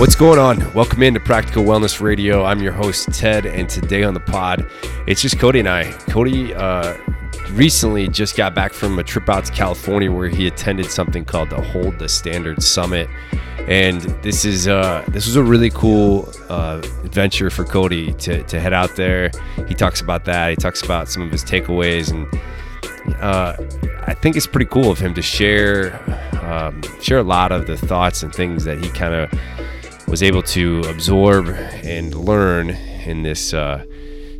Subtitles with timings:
[0.00, 0.72] What's going on?
[0.72, 2.42] Welcome into Practical Wellness Radio.
[2.42, 4.66] I'm your host, Ted, and today on the pod,
[5.06, 5.92] it's just Cody and I.
[6.08, 6.96] Cody uh,
[7.50, 11.50] recently just got back from a trip out to California where he attended something called
[11.50, 13.10] the Hold the Standard Summit.
[13.68, 18.58] And this is uh, this was a really cool uh, adventure for Cody to, to
[18.58, 19.30] head out there.
[19.68, 20.48] He talks about that.
[20.48, 22.26] He talks about some of his takeaways, and
[23.20, 23.54] uh,
[24.06, 26.02] I think it's pretty cool of him to share
[26.40, 29.30] um, share a lot of the thoughts and things that he kind of
[30.10, 32.70] was able to absorb and learn
[33.04, 33.84] in this uh,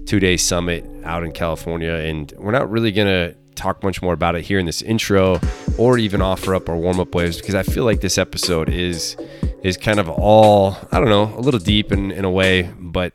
[0.05, 1.93] two day summit out in California.
[1.93, 5.39] And we're not really going to talk much more about it here in this intro
[5.79, 9.17] or even offer up our warm up waves because I feel like this episode is
[9.63, 13.13] is kind of all I don't know a little deep in, in a way but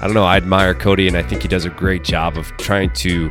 [0.00, 2.46] I don't know I admire Cody and I think he does a great job of
[2.56, 3.30] trying to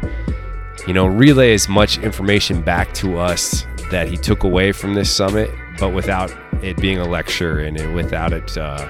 [0.86, 5.12] you know relay as much information back to us that he took away from this
[5.12, 6.32] summit but without
[6.64, 8.88] it being a lecture and without it uh,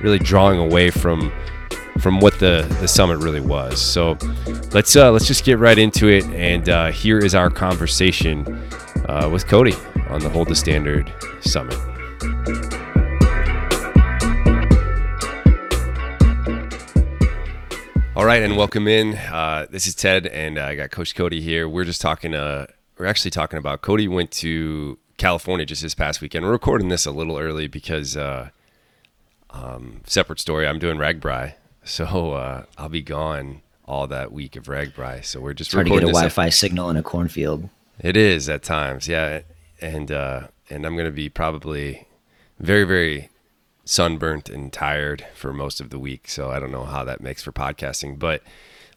[0.00, 1.32] really drawing away from
[2.00, 3.80] from what the, the summit really was.
[3.80, 4.16] So
[4.72, 6.24] let's uh, let's just get right into it.
[6.26, 8.46] And uh, here is our conversation
[9.08, 9.74] uh, with Cody
[10.08, 11.76] on the Hold the Standard Summit.
[18.14, 19.14] All right, and welcome in.
[19.14, 21.68] Uh, this is Ted, and I got Coach Cody here.
[21.68, 22.34] We're just talking.
[22.34, 22.66] Uh,
[22.98, 26.46] we're actually talking about Cody went to California just this past weekend.
[26.46, 28.50] We're recording this a little early because uh,
[29.50, 30.66] um, separate story.
[30.66, 35.24] I'm doing RAGBRAI, so uh, I'll be gone all that week of RAGBRAI.
[35.24, 37.68] So we're just It's hard to get a Wi-Fi signal in a cornfield.
[37.98, 39.40] it is at times, yeah,
[39.80, 42.06] and uh, and I'm gonna be probably
[42.60, 43.28] very very
[43.84, 46.28] sunburnt and tired for most of the week.
[46.28, 48.18] So I don't know how that makes for podcasting.
[48.18, 48.42] But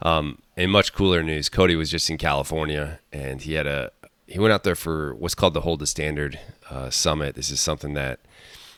[0.02, 3.92] um, in much cooler news, Cody was just in California and he had a
[4.31, 7.35] he went out there for what's called the Hold the Standard uh, Summit.
[7.35, 8.19] This is something that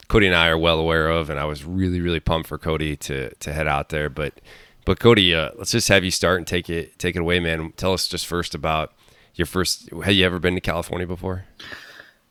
[0.07, 2.95] Cody and I are well aware of, and I was really really pumped for Cody
[2.97, 4.09] to to head out there.
[4.09, 4.41] But
[4.83, 7.71] but Cody, uh, let's just have you start and take it take it away, man.
[7.77, 8.93] Tell us just first about
[9.35, 9.89] your first.
[9.91, 11.45] Have you ever been to California before?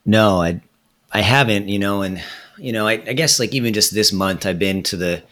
[0.04, 0.60] No, I
[1.12, 2.22] I haven't, you know, and
[2.58, 5.22] you know, I, I guess like even just this month, I've been to the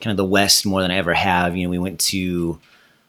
[0.00, 1.56] kind of the west more than I ever have.
[1.56, 2.60] You know, we went to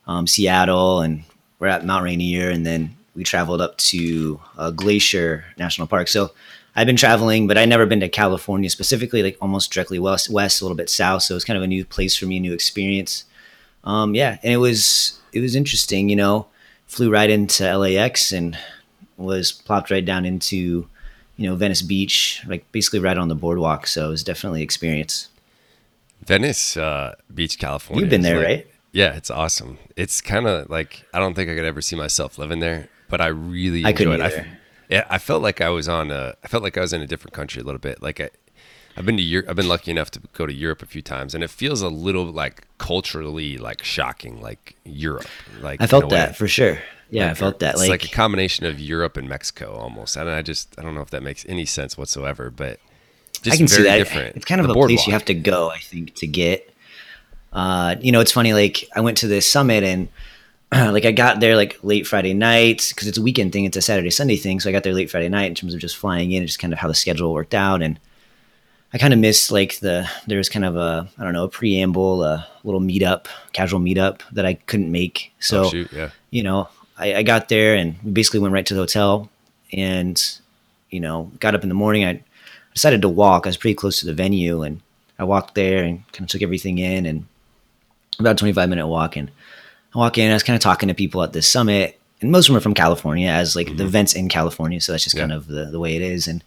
[0.08, 1.24] um, Seattle and
[1.60, 6.08] we're at Mount Rainier, and then we traveled up to uh, Glacier National Park.
[6.08, 6.32] So
[6.76, 10.62] I've been traveling, but I'd never been to California specifically, like almost directly west, west,
[10.62, 11.24] a little bit south.
[11.24, 13.26] So it was kind of a new place for me, a new experience.
[13.84, 16.10] Um, yeah, and it was it was interesting.
[16.10, 16.48] You know,
[16.88, 18.58] flew right into LAX and
[19.18, 20.88] was plopped right down into
[21.36, 23.88] you know Venice Beach, like basically right on the boardwalk.
[23.88, 25.28] So it was definitely experience.
[26.26, 28.02] Venice uh, Beach, California.
[28.04, 28.68] You've been there, like- right?
[28.94, 29.78] Yeah, it's awesome.
[29.96, 33.22] It's kind of like I don't think I could ever see myself living there, but
[33.22, 34.46] I really I enjoyed it.
[34.90, 36.36] yeah, I felt like I was on a.
[36.44, 38.02] I felt like I was in a different country a little bit.
[38.02, 38.30] Like I,
[38.98, 39.50] I've been to Europe.
[39.50, 41.90] I've been lucky enough to go to Europe a few times, and it feels a
[41.90, 45.28] little like culturally like shocking, like Europe.
[45.62, 46.80] Like I felt that for sure.
[47.12, 47.72] Yeah, I felt that.
[47.72, 50.16] It's Like, like, a combination of Europe and Mexico almost.
[50.16, 52.80] And I just I don't know if that makes any sense whatsoever, but
[53.42, 53.98] just I can very see that.
[53.98, 54.36] different.
[54.38, 56.74] It's kind of The a place you have to go, I think, to get.
[57.52, 58.54] Uh, you know, it's funny.
[58.54, 60.08] Like I went to this summit and
[60.92, 63.66] like I got there like late Friday night because it's a weekend thing.
[63.66, 65.82] It's a Saturday Sunday thing, so I got there late Friday night in terms of
[65.82, 67.82] just flying in and just kind of how the schedule worked out.
[67.82, 68.00] And
[68.94, 71.50] I kind of missed like the there was kind of a I don't know a
[71.50, 75.34] preamble, a little meetup, casual meetup that I couldn't make.
[75.40, 76.12] So Oh, shoot, yeah.
[76.30, 79.30] you know, I, I got there and we basically went right to the hotel
[79.74, 80.22] and,
[80.90, 82.06] you know, got up in the morning.
[82.06, 82.24] I
[82.74, 83.46] decided to walk.
[83.46, 84.82] I was pretty close to the venue and
[85.20, 87.26] I walked there and kind of took everything in and
[88.20, 89.16] about a 25 minute walk.
[89.18, 89.32] And
[89.94, 92.48] I walk in, I was kind of talking to people at this summit and most
[92.48, 94.80] of them are from California as like the events in California.
[94.80, 96.28] So that's just kind of the, the way it is.
[96.28, 96.44] And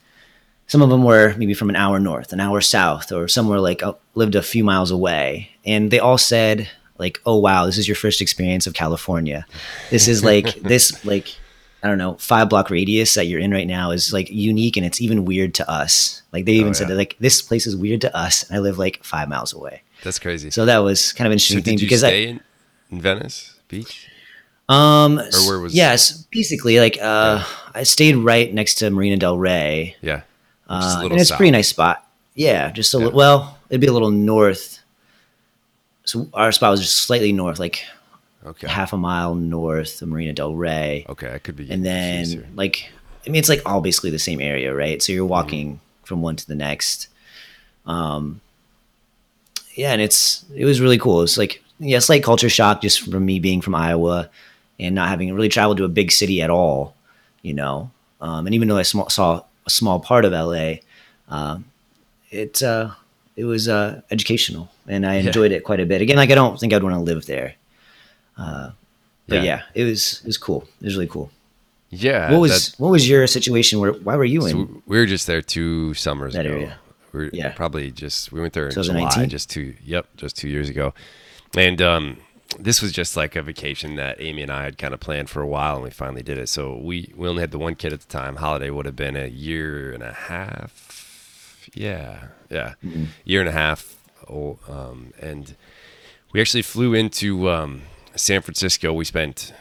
[0.69, 3.83] some of them were maybe from an hour north, an hour south, or somewhere like
[3.83, 5.51] uh, lived a few miles away.
[5.65, 9.45] And they all said like, "Oh wow, this is your first experience of California.
[9.91, 11.35] This is like this like
[11.83, 14.87] I don't know five block radius that you're in right now is like unique and
[14.87, 16.23] it's even weird to us.
[16.33, 16.89] Like they even Oh, said yeah.
[16.95, 19.83] that like this place is weird to us, and I live like five miles away.
[20.05, 20.51] That's crazy.
[20.51, 22.41] So that was kind of an So interesting thing because I in,
[22.91, 24.09] in Venice Beach?
[24.69, 27.45] um Or where was- yes basically like uh
[27.75, 29.97] I stayed right next to Marina Del Rey.
[30.01, 30.23] Yeah.
[30.69, 32.09] Uh, and it's a pretty nice spot.
[32.35, 33.05] Yeah, just a Yeah.
[33.05, 33.19] little.
[33.19, 34.79] Well, it'd be a little north.
[36.05, 37.85] So our spot was just slightly north, like
[38.47, 38.69] Okay.
[38.69, 41.69] half a mile north of Marina Del Rey, Okay, I could be.
[41.71, 42.47] and then here.
[42.55, 42.91] like
[43.27, 45.03] I mean, it's like all basically the same area, right?
[45.03, 47.09] So you're walking from one to the next.
[47.87, 48.41] Um,
[49.75, 51.23] yeah, and it's it was really cool.
[51.23, 54.31] It's like yeah, slight culture shock just from me being from Iowa
[54.79, 56.95] and not having really traveled to a big city at all,
[57.43, 57.91] you know.
[58.21, 60.75] Um, and even though I small, saw a small part of LA,
[61.29, 61.65] um,
[62.31, 62.91] it uh,
[63.37, 65.59] it was uh, educational, and I enjoyed yeah.
[65.59, 66.01] it quite a bit.
[66.01, 67.55] Again, like I don't think I'd want to live there,
[68.39, 68.71] uh,
[69.29, 69.43] but yeah.
[69.43, 69.63] yeah.
[69.75, 70.67] it was it was cool.
[70.81, 71.31] It was really cool.
[71.91, 72.33] Yeah.
[72.33, 73.79] What was what was your situation?
[73.79, 74.83] Where why were you in?
[74.87, 76.55] We were just there two summers that ago.
[76.55, 76.79] area.
[77.13, 77.53] We are yeah.
[77.53, 79.75] probably just we went there in July, just two.
[79.85, 80.95] Yep, just two years ago,
[81.57, 82.19] and um,
[82.59, 85.43] this was just like a vacation that Amy and I had kind of planned for
[85.43, 86.49] a while, and we finally did it.
[86.49, 88.37] So we we only had the one kid at the time.
[88.37, 91.69] Holiday would have been a year and a half.
[91.75, 93.05] Yeah, yeah, mm-hmm.
[93.25, 93.97] year and a half
[94.29, 95.57] old, um, and
[96.33, 97.83] we actually flew into um,
[98.15, 98.93] San Francisco.
[98.93, 99.53] We spent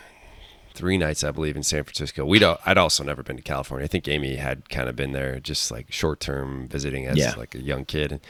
[0.74, 2.25] three nights, I believe, in San Francisco.
[2.25, 3.86] We'd I'd also never been to California.
[3.86, 7.34] I think Amy had kind of been there, just like short term visiting as yeah.
[7.38, 8.22] like a young kid.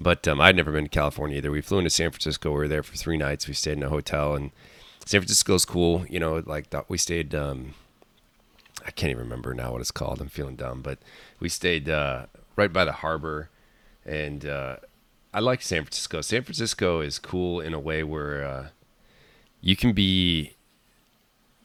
[0.00, 1.50] But um, I'd never been to California either.
[1.50, 2.50] We flew into San Francisco.
[2.50, 3.48] We were there for three nights.
[3.48, 4.52] We stayed in a hotel, and
[5.04, 6.06] San Francisco's cool.
[6.08, 7.34] You know, like we stayed.
[7.34, 7.74] Um,
[8.86, 10.20] I can't even remember now what it's called.
[10.20, 10.98] I'm feeling dumb, but
[11.40, 13.50] we stayed uh, right by the harbor,
[14.06, 14.76] and uh,
[15.34, 16.20] I like San Francisco.
[16.20, 18.68] San Francisco is cool in a way where uh,
[19.60, 20.54] you can be,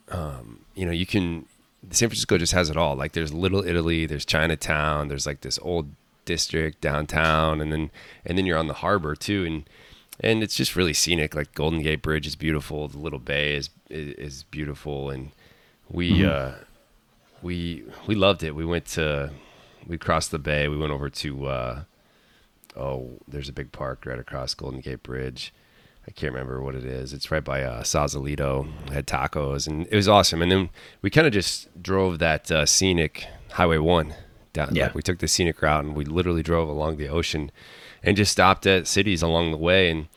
[0.10, 1.46] um, you know, you can.
[1.92, 2.96] San Francisco just has it all.
[2.96, 5.92] Like there's Little Italy, there's Chinatown, there's like this old
[6.26, 7.92] district downtown, and then
[8.26, 9.70] and then you're on the harbor too, and
[10.20, 11.36] and it's just really scenic.
[11.36, 15.32] Like Golden Gate Bridge is beautiful, the Little Bay is is, is beautiful, and
[15.90, 16.30] we mm-hmm.
[16.30, 16.64] uh,
[17.42, 18.56] we we loved it.
[18.56, 19.32] We went to
[19.88, 20.68] we crossed the bay.
[20.68, 21.84] We went over to uh,
[22.76, 25.54] oh, there's a big park right across Golden Gate Bridge.
[26.06, 27.14] I can't remember what it is.
[27.14, 28.68] It's right by uh, Sausalito.
[28.92, 30.42] had tacos, and it was awesome.
[30.42, 30.70] And then
[31.02, 34.14] we kind of just drove that uh, scenic Highway One
[34.54, 34.76] down.
[34.76, 34.86] Yeah.
[34.86, 37.52] Like we took the scenic route and we literally drove along the ocean
[38.02, 39.90] and just stopped at cities along the way.
[39.90, 40.08] And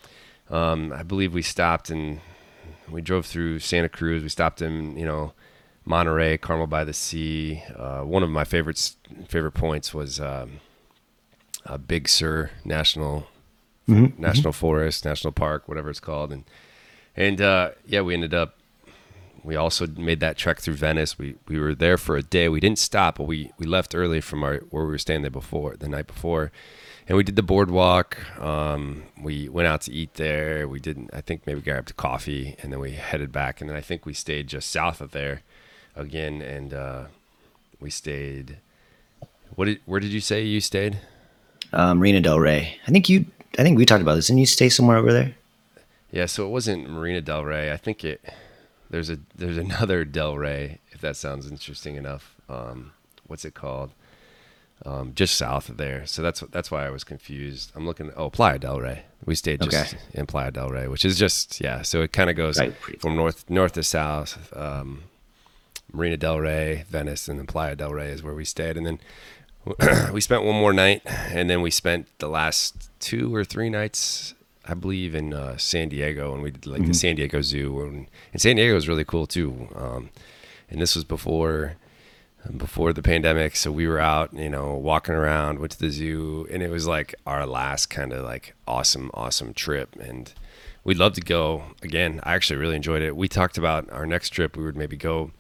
[0.50, 2.21] um, I believe we stopped and
[2.91, 4.23] we drove through Santa Cruz.
[4.23, 5.33] We stopped in, you know,
[5.85, 7.62] Monterey, Carmel by the Sea.
[7.75, 8.97] Uh, one of my favorites
[9.29, 10.61] favorite points was um,
[11.87, 13.29] Big Sur National
[13.89, 14.21] mm-hmm.
[14.21, 14.59] National mm-hmm.
[14.59, 16.44] Forest, National Park, whatever it's called, and
[17.17, 18.59] and uh, yeah, we ended up
[19.46, 21.19] we also made that trek through Venice.
[21.19, 22.48] We we were there for a day.
[22.48, 25.31] We didn't stop, but we we left early from our where we were staying there
[25.31, 26.50] before the night before,
[27.06, 28.19] and we did the boardwalk.
[28.40, 30.66] Um, we went out to eat there.
[30.66, 31.10] We didn't.
[31.14, 33.60] I think maybe grabbed coffee, and then we headed back.
[33.60, 35.43] And then I think we stayed just south of there,
[35.94, 37.04] again, and uh,
[37.81, 38.58] we stayed.
[39.54, 39.81] What did?
[39.87, 40.98] Where did you say you stayed?
[41.72, 42.81] Um, Marina Del Rey.
[42.84, 43.26] I think you.
[43.58, 44.26] I think we talked about this.
[44.26, 45.37] Didn't you stay somewhere over there?
[46.10, 47.72] Yeah, so it wasn't Marina Del Rey.
[47.72, 48.20] I think it
[48.91, 52.37] there's a there's another Del Rey, if that sounds interesting enough.
[52.49, 52.93] Um,
[53.27, 53.93] what's it called?
[54.85, 56.05] Um, just south of there.
[56.06, 57.73] So that's that's why I was confused.
[57.75, 58.12] I'm looking.
[58.17, 59.05] Oh, Playa Del Rey.
[59.25, 60.03] We stayed just okay.
[60.12, 61.83] in Playa Del Rey, which is just yeah.
[61.83, 62.75] So it kind of goes right.
[63.00, 64.53] from north north to south.
[64.55, 65.05] Um,
[65.93, 68.99] Marina Del Rey, Venice, and then Playa Del Rey is where we stayed, and then
[70.12, 74.35] we spent one more night, and then we spent the last two or three nights
[74.69, 76.89] I believe in uh, San Diego, and we did like mm-hmm.
[76.89, 79.69] the San Diego Zoo, and, and San Diego was really cool too.
[79.75, 80.11] Um,
[80.69, 81.77] and this was before
[82.57, 86.47] before the pandemic, so we were out, you know, walking around, went to the zoo,
[86.51, 90.33] and it was like our last kind of like awesome, awesome trip, and
[90.85, 92.21] we'd love to go again.
[92.23, 93.17] I actually really enjoyed it.
[93.17, 94.57] We talked about our next trip.
[94.57, 95.33] We would maybe go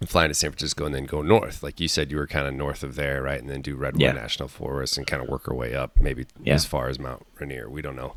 [0.00, 1.62] and fly into San Francisco and then go north.
[1.62, 3.40] Like you said, you were kind of north of there, right?
[3.40, 4.12] And then do Redwood yeah.
[4.12, 6.54] National Forest and kind of work our way up, maybe yeah.
[6.54, 7.68] as far as Mount Rainier.
[7.68, 8.14] We don't know,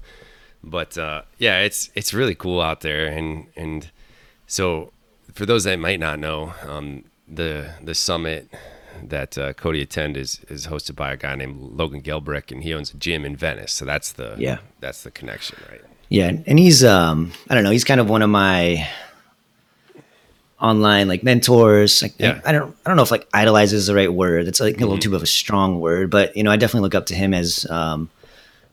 [0.63, 3.07] but uh, yeah, it's it's really cool out there.
[3.07, 3.91] And and
[4.47, 4.91] so
[5.33, 8.49] for those that might not know, um, the the summit
[9.01, 12.73] that uh, Cody attend is is hosted by a guy named Logan Gelbrich, and he
[12.73, 13.71] owns a gym in Venice.
[13.71, 15.81] So that's the yeah that's the connection, right?
[16.09, 18.87] Yeah, and he's um I don't know, he's kind of one of my
[20.61, 22.01] online like mentors.
[22.01, 22.41] Like, yeah.
[22.45, 24.47] I, I, don't I don't know if like idolize is the right word.
[24.47, 24.83] It's like mm-hmm.
[24.83, 25.11] a little mm-hmm.
[25.11, 27.69] too of a strong word, but you know, I definitely look up to him as
[27.69, 28.09] um,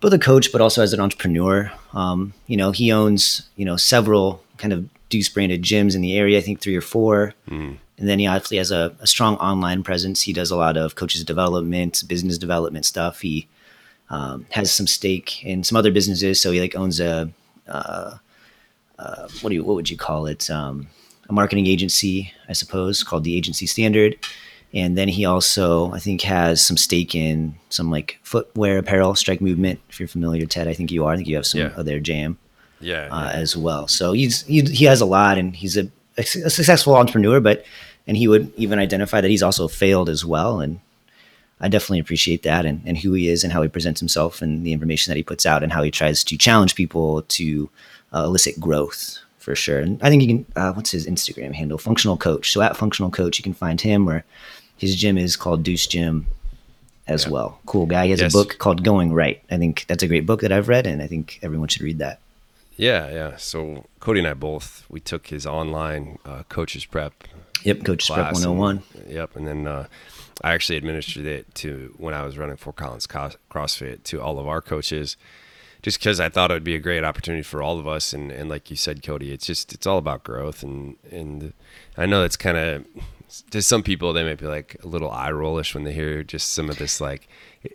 [0.01, 1.73] both a coach, but also as an entrepreneur.
[1.93, 6.17] Um, you know, he owns you know several kind of Deuce branded gyms in the
[6.17, 6.39] area.
[6.39, 7.35] I think three or four.
[7.49, 7.79] Mm.
[7.99, 10.21] And then he obviously has a, a, strong online presence.
[10.21, 13.23] He does a lot of coaches development, business development stuff.
[13.23, 13.49] He
[14.11, 17.31] um, has some stake in some other businesses, so he like owns a
[17.67, 18.19] uh,
[18.99, 20.51] uh, what do you what would you call it?
[21.29, 24.17] A marketing agency, I suppose, called the Agency Standard.
[24.73, 29.41] And then he also, I think, has some stake in some like footwear apparel, Strike
[29.41, 29.81] Movement.
[29.89, 31.13] If you're familiar, Ted, I think you are.
[31.13, 31.75] I think you have some yeah.
[31.77, 32.39] of their jam,
[32.81, 33.89] yeah, uh, yeah, as well.
[33.89, 37.41] So he's he, he has a lot, and he's a, a successful entrepreneur.
[37.41, 37.65] But
[38.07, 40.61] and he would even identify that he's also failed as well.
[40.61, 40.81] And
[41.61, 44.65] I definitely appreciate that and, and who he is and how he presents himself and
[44.65, 47.71] the information that he puts out and how he tries to challenge people to
[48.13, 49.79] uh, elicit growth for sure.
[49.79, 50.47] And I think you can.
[50.57, 51.79] Uh, what's his Instagram handle?
[51.79, 52.51] Functional Coach.
[52.53, 54.09] So at Functional Coach, you can find him.
[54.09, 54.25] Or
[54.77, 56.27] his gym is called Deuce Gym.
[57.09, 57.31] as Yeah.
[57.31, 57.61] well.
[57.67, 58.07] Cool guy.
[58.07, 58.35] He has Yes.
[58.35, 59.41] a book called Going Right.
[59.49, 61.99] I think that's a great book that I've read, and I think everyone should read
[62.01, 62.19] that.
[62.77, 63.37] Yeah, yeah.
[63.37, 67.13] So Cody and I both we took his online uh, coaches prep
[67.63, 68.43] Yep, Coach Prep class.
[68.45, 68.83] and- 101.
[69.09, 69.87] yep, and then uh,
[70.43, 74.49] I actually administered it to when I was running Fort Collins CrossFit to all of
[74.49, 75.17] our coaches,
[75.87, 78.13] just because I thought it would be a great opportunity for all of us.
[78.13, 80.65] And, and like you said, Cody, it's just it's all about growth.
[80.65, 81.53] And and
[81.97, 82.85] I know it's kind of
[83.53, 86.51] to some people they might be like a little eye rollish when they hear just
[86.51, 87.29] some of this like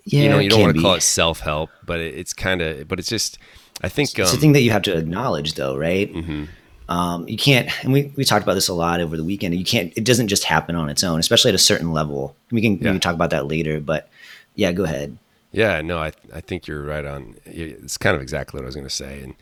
[0.03, 2.62] yeah, you know you don't want to call it self help, but it, it's kind
[2.62, 3.38] of but it's just
[3.82, 6.13] I think It's um, a thing that you have to acknowledge, though, right?
[6.13, 6.46] Mm-hmm.
[6.89, 9.56] Um, you can't, and we, we talked about this a lot over the weekend.
[9.56, 12.36] You can't, it doesn't just happen on its own, especially at a certain level.
[12.51, 14.10] We can, we can talk about that later, but
[14.56, 15.18] yeah, go ahead.
[15.51, 17.36] Yeah, no, I I think you're right on.
[17.46, 19.34] It's kind of exactly what I was going to say.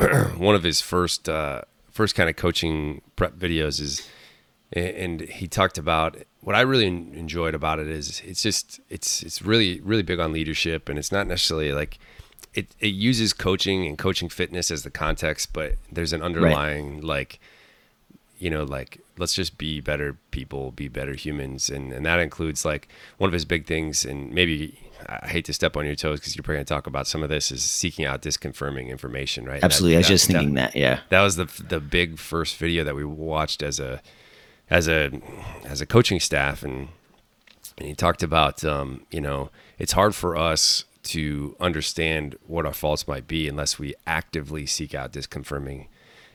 [0.00, 4.08] And one of his first uh, first kind of coaching prep videos is,
[4.72, 9.42] and he talked about what I really enjoyed about it is it's just it's it's
[9.42, 11.98] really really big on leadership, and it's not necessarily like
[12.54, 17.38] it it uses coaching and coaching fitness as the context, but there's an underlying like
[18.38, 22.64] you know, like let's just be better people, be better humans, and and that includes
[22.64, 24.04] like one of his big things.
[24.04, 26.86] And maybe I hate to step on your toes because you're probably going to talk
[26.86, 29.54] about some of this is seeking out disconfirming information, right?
[29.54, 29.96] And that- Absolutely.
[29.96, 30.74] I was that- just thinking that.
[30.76, 31.00] Yeah.
[31.10, 34.02] that was the the big first video that we watched as a
[34.70, 35.10] as a
[35.64, 36.88] as a coaching staff and
[37.78, 42.72] and he talked about um, you know it's hard for us to understand what our
[42.72, 45.86] faults might be unless we actively seek out disconfirming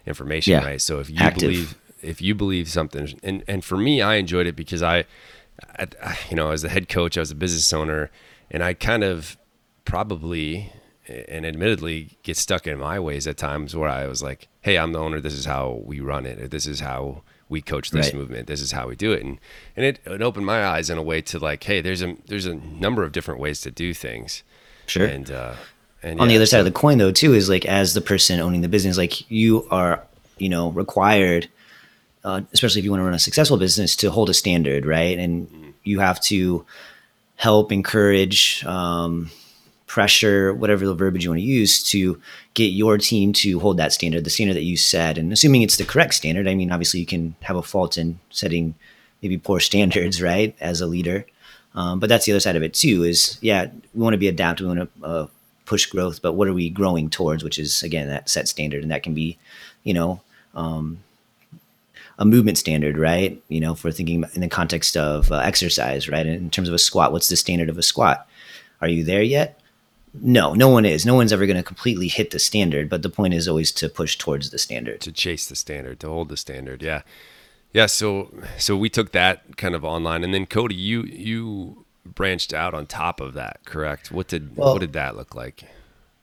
[0.08, 0.66] information Yeah.
[0.66, 1.42] right so if you Active.
[1.42, 5.06] believe if you believe something and and for me I enjoyed it because I,
[5.78, 8.10] I you know as the head coach I was a business owner
[8.54, 9.36] and I kind of
[9.86, 10.72] probably
[11.10, 14.94] and admittedly get stuck in my ways at times where I was like, "Hey, I'm
[14.94, 15.20] the owner.
[15.20, 16.40] This is how we run it.
[16.40, 18.16] Or this is how we coach this Right.
[18.16, 18.48] movement.
[18.48, 19.40] This is how we do it." And
[19.76, 22.46] and it, it opened my eyes in a way to like, "Hey, there's a there's
[22.46, 24.44] a number of different ways to do things."
[24.86, 25.06] Sure.
[25.06, 25.56] And uh,
[26.02, 28.02] and on the yeah, other side of the coin though too is like as the
[28.02, 30.04] person owning the business like you are
[30.38, 31.48] you know required
[32.26, 35.18] uh, especially if you want to run a successful business to hold a standard right
[35.18, 36.66] and you have to
[37.36, 39.30] help encourage um,
[39.88, 42.20] pressure whatever the verbiage you want to use to
[42.54, 45.18] get your team to hold that standard the standard that you set.
[45.18, 48.20] And assuming it's the correct standard i mean obviously you can have a fault in
[48.30, 48.76] setting
[49.22, 51.26] maybe poor standards right as a leader.
[51.76, 54.28] Um, but that's the other side of it too is yeah we want to be
[54.28, 55.28] adaptive we want to uh,
[55.66, 58.92] push growth but what are we growing towards which is again that set standard and
[58.92, 59.38] that can be
[59.84, 60.22] you know
[60.54, 61.00] um,
[62.24, 66.08] a movement standard right you know if we're thinking in the context of uh, exercise
[66.08, 68.28] right in terms of a squat what's the standard of a squat
[68.82, 69.60] are you there yet
[70.22, 73.10] no no one is no one's ever going to completely hit the standard but the
[73.10, 76.38] point is always to push towards the standard to chase the standard, to hold the
[76.38, 76.82] standard.
[76.84, 77.02] Yeah,
[77.74, 77.88] yeah.
[77.88, 82.74] So so we took that kind of online, and then Cody, you you branched out
[82.74, 84.12] on top of that, correct?
[84.12, 85.64] What did Well- what did that look like?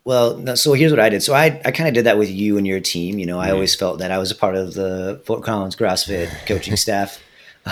[0.04, 1.22] Well, no, so here's what I did.
[1.22, 3.18] So I, I kind of did that with you and your team.
[3.18, 3.38] You know.
[3.38, 7.18] I always felt that I was a part of the Fort Collins CrossFit coaching staff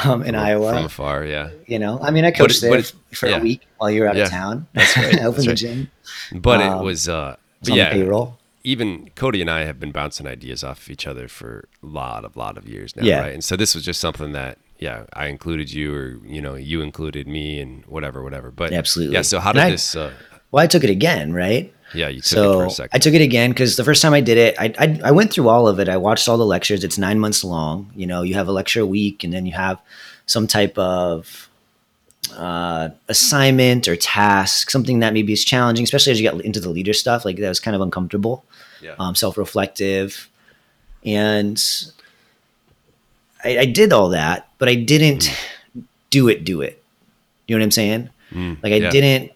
[0.04, 0.72] um, in from Iowa.
[0.74, 1.50] From afar, yeah.
[1.66, 3.38] You know, I mean, I coached it- there but for yeah.
[3.38, 4.24] a week while you were out Yeah.
[4.24, 4.66] of town.
[4.74, 5.76] That's right, I opened that's the right.
[5.78, 5.90] gym.
[6.40, 7.92] But it Um, was uh, but on yeah.
[7.92, 8.38] payroll.
[8.62, 12.24] even Cody and I have been bouncing ideas off of each other for a lot
[12.26, 13.20] of lot of years now, Yeah.
[13.20, 13.32] right?
[13.32, 16.82] And so this was just something that yeah, I included you or you know, you
[16.82, 18.50] included me and whatever, whatever.
[18.50, 19.14] But Absolutely.
[19.14, 20.12] Yeah, so how did I- this uh
[20.50, 21.72] Well, I took it again, right?
[21.94, 22.90] Yeah, you took so it for a second.
[22.96, 25.32] I took it again because the first time I did it, I, I I went
[25.32, 25.88] through all of it.
[25.88, 26.84] I watched all the lectures.
[26.84, 27.90] It's nine months long.
[27.96, 29.80] You know, you have a lecture a week, and then you have
[30.26, 31.48] some type of
[32.36, 36.68] uh, assignment or task, something that maybe is challenging, especially as you get into the
[36.68, 37.24] leader stuff.
[37.24, 38.44] Like that was kind of uncomfortable,
[38.82, 38.94] yeah.
[38.98, 40.28] um, self-reflective,
[41.04, 41.62] and
[43.44, 45.30] I, I did all that, but I didn't
[46.10, 46.44] do it.
[46.44, 46.82] Do it.
[47.46, 48.10] You know what I'm saying?
[48.32, 48.90] Mm, Like I yeah.
[48.90, 49.32] didn't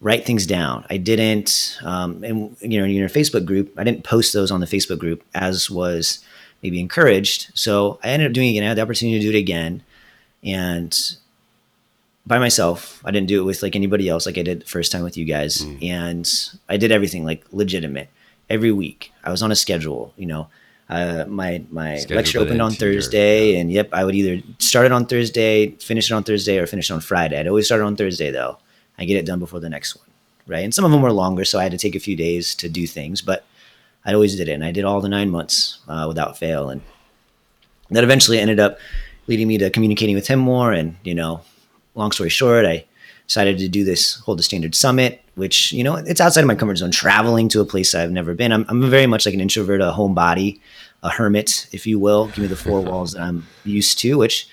[0.00, 0.86] write things down.
[0.88, 4.60] I didn't, um, and you know, in your Facebook group, I didn't post those on
[4.60, 6.24] the Facebook group as was
[6.62, 7.50] maybe encouraged.
[7.54, 8.64] So I ended up doing it again.
[8.64, 9.82] I had the opportunity to do it again,
[10.42, 10.96] and
[12.26, 13.02] by myself.
[13.04, 15.16] I didn't do it with like anybody else, like I did the first time with
[15.16, 15.58] you guys.
[15.58, 15.90] Mm.
[15.90, 16.32] And
[16.68, 18.08] I did everything like legitimate
[18.48, 19.12] every week.
[19.24, 20.14] I was on a schedule.
[20.16, 20.48] You know,
[20.88, 24.92] uh, my my Scheduled lecture opened on Thursday, and yep, I would either start it
[24.92, 27.38] on Thursday, finish it on Thursday, or finish it on Friday.
[27.38, 28.58] I'd always start it on Thursday though.
[29.00, 30.06] I get it done before the next one,
[30.46, 30.62] right?
[30.62, 32.68] And some of them were longer, so I had to take a few days to
[32.68, 33.46] do things, but
[34.04, 36.82] I always did it, and I did all the nine months uh, without fail, and
[37.90, 38.78] that eventually ended up
[39.26, 40.72] leading me to communicating with him more.
[40.72, 41.40] And you know,
[41.94, 42.84] long story short, I
[43.26, 46.54] decided to do this hold the standard summit, which you know it's outside of my
[46.54, 46.90] comfort zone.
[46.90, 48.52] Traveling to a place I've never been.
[48.52, 50.60] I'm, I'm very much like an introvert, a homebody,
[51.02, 52.26] a hermit, if you will.
[52.28, 54.48] Give me the four walls that I'm used to, which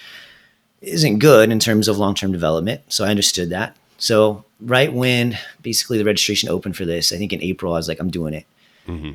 [0.82, 2.82] isn't good in terms of long term development.
[2.90, 3.76] So I understood that.
[3.98, 7.88] So right when basically the registration opened for this, I think in April, I was
[7.88, 8.46] like, I'm doing it.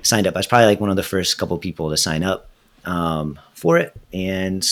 [0.02, 0.34] Signed up.
[0.36, 2.50] I was probably like one of the first couple people to sign up
[2.84, 4.68] um, for it, and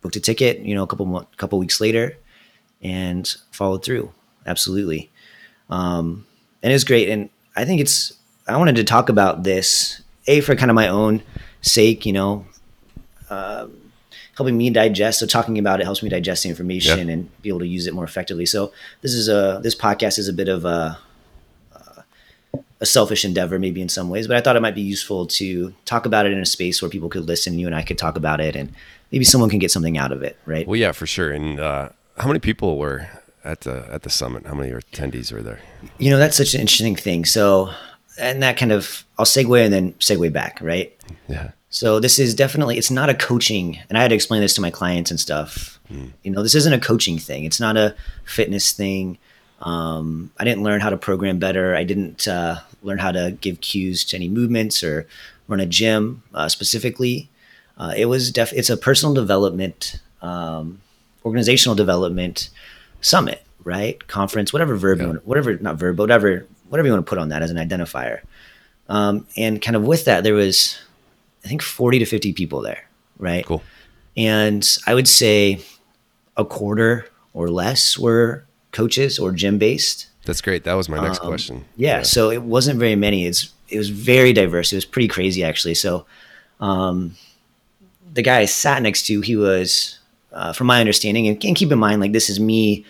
[0.00, 0.58] booked a ticket.
[0.60, 2.16] You know, a couple mo- couple weeks later,
[2.82, 4.10] and followed through.
[4.46, 5.10] Absolutely,
[5.70, 6.26] um,
[6.60, 7.08] and it was great.
[7.08, 8.14] And I think it's.
[8.48, 11.22] I wanted to talk about this a for kind of my own
[11.62, 12.04] sake.
[12.04, 12.46] You know,
[13.30, 13.85] um,
[14.36, 15.18] helping me digest.
[15.18, 17.14] So talking about it helps me digest the information Yeah.
[17.14, 18.46] and be able to use it more effectively.
[18.46, 20.98] So this is a this podcast is a bit of a
[22.80, 25.72] a selfish endeavor maybe in some ways, but I thought it might be useful to
[25.86, 27.58] talk about it in a space where people could listen.
[27.58, 28.70] You and I could talk about it, and
[29.10, 30.66] maybe someone can get something out of it, right?
[30.66, 31.30] Well, yeah, for sure.
[31.30, 31.88] And uh,
[32.18, 33.08] how many people were
[33.44, 34.46] at the at the summit?
[34.46, 35.60] How many attendees were there?
[35.98, 37.24] You know, that's such an interesting thing.
[37.24, 37.70] So,
[38.18, 40.94] and that kind of I'll segue and then segue back, right?
[41.28, 41.52] Yeah.
[41.76, 44.62] So this is definitely it's not a coaching, and I had to explain this to
[44.62, 45.78] my clients and stuff.
[46.22, 47.44] You know, this isn't a coaching thing.
[47.44, 49.18] It's not a fitness thing.
[49.60, 51.76] Um, I didn't learn how to program better.
[51.76, 55.06] I didn't uh, learn how to give cues to any movements or
[55.48, 57.28] run a gym uh, specifically.
[57.76, 60.80] Uh, it was def- it's a personal development, um,
[61.26, 62.48] organizational development
[63.02, 64.06] summit, right?
[64.08, 65.10] Conference, whatever verb, you Yeah.
[65.12, 68.20] want, whatever not verb, whatever whatever you want to put on that as an identifier.
[68.88, 70.78] Um, and kind of with that, there was
[71.46, 72.88] I think 40 to 50 people there,
[73.18, 73.46] right?
[73.46, 73.62] Cool.
[74.16, 75.60] And I would say
[76.36, 80.08] a quarter or less were coaches or gym based.
[80.24, 80.64] That's great.
[80.64, 81.64] That was my next Um, question.
[81.76, 83.26] Yeah, so it wasn't very many.
[83.26, 84.72] It's it was very diverse.
[84.72, 85.74] It was pretty crazy actually.
[85.74, 86.04] So
[86.60, 87.14] um,
[88.12, 89.98] the guy I sat next to, he was,
[90.32, 92.84] uh, from my understanding, and, and keep in mind, like this is me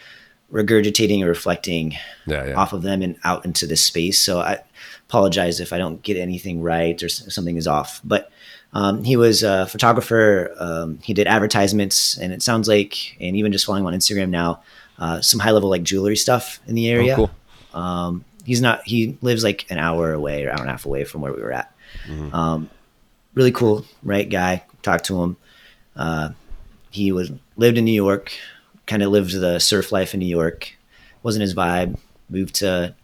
[0.53, 1.95] regurgitating or reflecting
[2.27, 2.55] Yeah, yeah.
[2.55, 4.19] off of them and out into this space.
[4.21, 4.61] So I
[5.09, 8.01] apologize if I don't get anything right or something is off.
[8.05, 8.31] But
[8.77, 10.55] um, he was a photographer.
[10.59, 14.29] Um, he did advertisements, and it sounds like, and even just following him on Instagram
[14.29, 14.63] now,
[14.99, 17.15] uh, some high level like jewelry stuff in the area.
[17.15, 17.81] Oh, cool.
[17.81, 18.83] Um, he's not.
[18.85, 21.41] He lives like an hour away or hour and a half away from where we
[21.41, 21.73] were at.
[22.35, 22.69] Um,
[23.33, 24.63] really cool, right guy.
[24.83, 25.37] Talked to him.
[25.97, 26.31] Uh,
[26.91, 28.31] he was lived in New York.
[28.87, 30.77] Kind of lived the surf life in New York.
[31.23, 31.99] Wasn't his vibe.
[32.29, 32.95] Moved to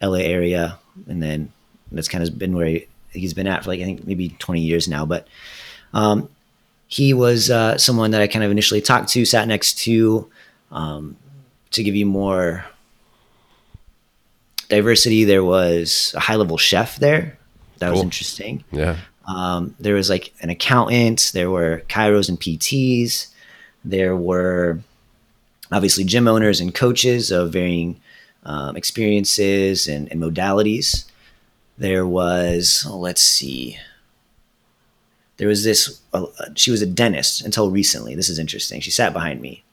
[0.00, 0.24] L.A.
[0.24, 1.52] area, and then
[1.92, 4.60] that's kind of been where he, he's been at for like I think maybe 20
[4.60, 5.06] years now.
[5.06, 5.26] But
[5.92, 6.28] um,
[6.86, 10.30] he was uh, someone that I kind of initially talked to, sat next to,
[10.70, 11.16] um,
[11.70, 12.64] to give you more
[14.68, 15.24] diversity.
[15.24, 17.38] There was a high level chef there.
[17.78, 18.64] That was interesting.
[18.70, 18.96] Yeah.
[19.26, 21.30] Um, there was like an accountant.
[21.34, 23.28] There were chiros and PTs.
[23.84, 24.80] There were
[25.72, 28.00] obviously gym owners and coaches of varying
[28.44, 31.06] um, experiences and, and modalities.
[31.76, 33.78] There was, oh, let's see,
[35.36, 38.14] there was this, uh, she was a dentist until recently.
[38.14, 38.80] This is interesting.
[38.80, 39.64] She sat behind me.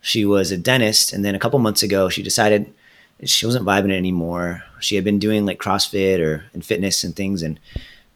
[0.00, 1.12] She was a dentist.
[1.12, 2.72] And then a couple months ago, she decided
[3.24, 4.62] she wasn't vibing it anymore.
[4.80, 7.58] She had been doing like CrossFit or and fitness and things and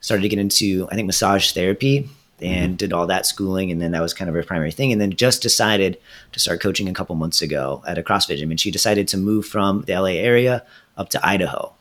[0.00, 2.08] started to get into, I think, massage therapy
[2.40, 3.70] and did all that schooling.
[3.70, 4.92] And then that was kind of her primary thing.
[4.92, 5.98] And then just decided
[6.32, 8.50] to start coaching a couple months ago at a CrossFit gym.
[8.50, 10.64] And she decided to move from the LA area
[10.96, 11.73] up to Idaho.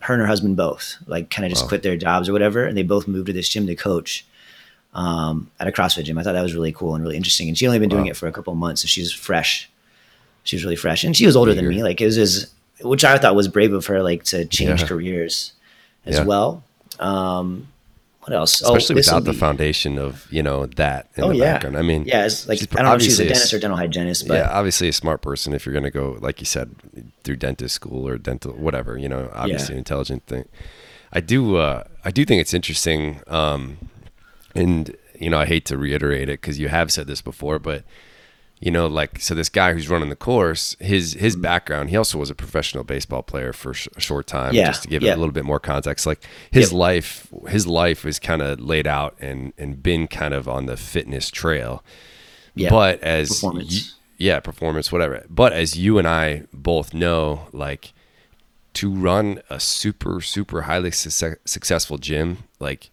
[0.00, 1.68] Her and her husband both, like, kind of just Wow.
[1.68, 2.64] quit their jobs or whatever.
[2.64, 4.24] And they both moved to this gym to coach
[4.94, 6.18] um, at a CrossFit gym.
[6.18, 7.48] I thought that was really cool and really interesting.
[7.48, 8.10] And she'd only been doing Wow.
[8.10, 8.82] it for a couple of months.
[8.82, 9.68] So she's fresh.
[10.42, 11.04] She was really fresh.
[11.04, 11.82] And she was older than me.
[11.82, 14.86] Like, it was, his, which I thought was brave of her, like, to change Yeah.
[14.88, 15.52] careers
[16.06, 16.24] as Yeah.
[16.24, 16.64] well.
[16.98, 17.68] Um,
[18.30, 18.60] what else?
[18.60, 21.76] Especially this'll without the be- foundation of you know that in Oh the yeah, background.
[21.76, 23.58] I mean, yeah, it's like I don't know if she's a obviously a dentist or
[23.58, 26.46] dental hygienist, but yeah, obviously a smart person if you're going to go, like you
[26.46, 26.74] said,
[27.24, 28.96] through dentist school or dental, whatever.
[28.98, 29.76] You know, obviously Yeah.
[29.76, 30.46] an intelligent thing.
[31.12, 33.78] I do, uh, I do think it's interesting, um,
[34.54, 37.84] and you know, I hate to reiterate it because you have said this before, but
[38.60, 41.42] you know, like so, this guy who's running the course, his his Mm-hmm.
[41.42, 44.54] background, he also was a professional baseball player for sh- a short time.
[44.54, 46.78] Yeah, just to give it a little bit more context, like his Yep.
[46.78, 50.76] life, his life is kind of laid out and and been kind of on the
[50.76, 51.82] fitness trail.
[52.54, 53.94] yeah, But as Performance.
[54.18, 55.24] yeah, performance, whatever.
[55.30, 57.92] But as you and I both know, like
[58.74, 62.90] to run a super, super highly success- successful gym, like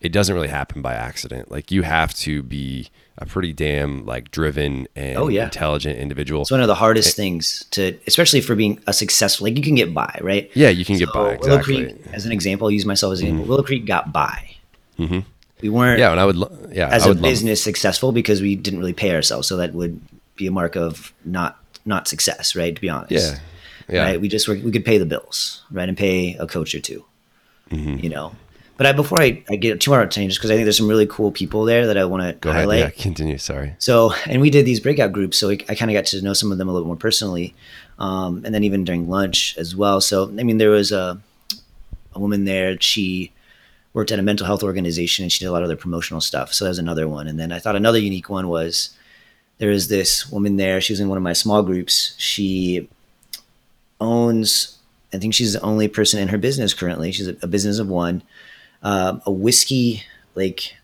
[0.00, 1.50] it doesn't really happen by accident.
[1.50, 5.44] Like you have to be a pretty damn like driven and Oh, yeah.
[5.44, 6.42] intelligent individual.
[6.42, 9.44] it's one of the hardest things to, especially for being a successful.
[9.46, 10.50] Like you can get by, right?
[10.54, 11.84] yeah, you can get So by Willow exactly.
[11.92, 13.48] Creek, as an example, I'll use myself as an example.
[13.48, 14.50] Willow Creek got by.
[14.98, 15.24] Mhm.
[15.60, 18.54] We weren't Yeah, and I would, lo- yeah, as I a business successful because we
[18.54, 19.48] didn't really pay ourselves.
[19.48, 20.00] So that would
[20.36, 22.72] be a mark of not not success, right?
[22.74, 23.38] To be honest, yeah,
[23.92, 24.20] yeah, right?
[24.20, 27.04] We just were, we could pay the bills, right, and pay a coach or 2
[27.72, 27.98] Mm-hmm.
[28.04, 28.36] you know.
[28.78, 30.88] But I, before I, I get too much time, just because I think there's some
[30.88, 32.80] really cool people there that I want to highlight.
[32.80, 32.94] Ahead.
[32.96, 33.36] Yeah, continue.
[33.36, 33.74] Sorry.
[33.78, 36.32] So, and we did these breakout groups, so I, I kind of got to know
[36.32, 37.54] some of them a little more personally,
[37.98, 40.00] um, and then even during lunch as well.
[40.00, 41.20] So, I mean, there was a
[42.14, 42.80] a woman there.
[42.80, 43.32] She
[43.92, 46.52] worked at a mental health organization, and she did a lot of their promotional stuff.
[46.52, 47.26] So that was another one.
[47.28, 48.90] And then I thought another unique one was
[49.58, 50.80] there is this woman there.
[50.80, 52.14] She was in one of my small groups.
[52.18, 52.88] She
[54.00, 54.78] owns,
[55.12, 57.12] I think she's the only person in her business currently.
[57.12, 58.22] She's a, a business of one,
[58.82, 60.02] um, a whiskey
[60.34, 60.74] like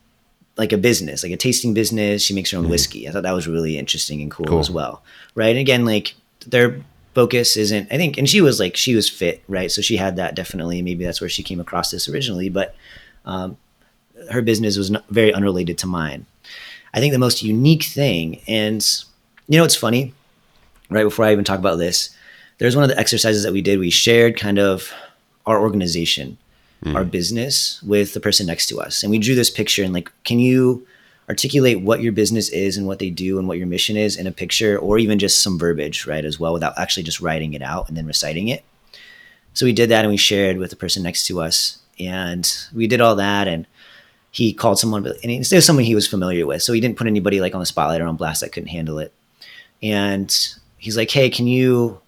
[0.56, 2.22] like a business, like a tasting business.
[2.22, 3.08] She makes her own mm whiskey.
[3.08, 5.02] I thought that was really interesting and cool, cool, as well,
[5.34, 5.50] right?
[5.50, 6.14] And again, like
[6.46, 6.80] their
[7.14, 7.92] focus isn't.
[7.92, 9.70] I think, and she was like she was fit, right?
[9.70, 10.82] So she had that definitely.
[10.82, 12.74] Maybe that's where she came across this originally, but
[13.24, 13.56] um,
[14.30, 16.26] her business was very unrelated to mine.
[16.92, 18.84] I think the most unique thing, and
[19.48, 20.14] you know, it's funny,
[20.90, 22.14] right before I even talk about this,
[22.58, 23.78] there's one of the exercises that we did.
[23.78, 24.92] We shared kind of
[25.46, 26.38] our organization,
[26.84, 26.94] mm.
[26.94, 30.10] our business with the person next to us, and we drew this picture and like,
[30.24, 30.86] can you
[31.28, 34.26] articulate what your business is and what they do and what your mission is in
[34.26, 37.62] a picture or even just some verbiage, right, as well, without actually just writing it
[37.62, 38.62] out and then reciting it.
[39.54, 42.86] So we did that and we shared with the person next to us, and we
[42.86, 43.66] did all that and
[44.32, 47.06] he called someone, and instead of someone he was familiar with, so he didn't put
[47.06, 49.12] anybody like on the spotlight or on blast that couldn't handle it.
[49.80, 50.28] And
[50.76, 52.00] he's like, "Hey, can you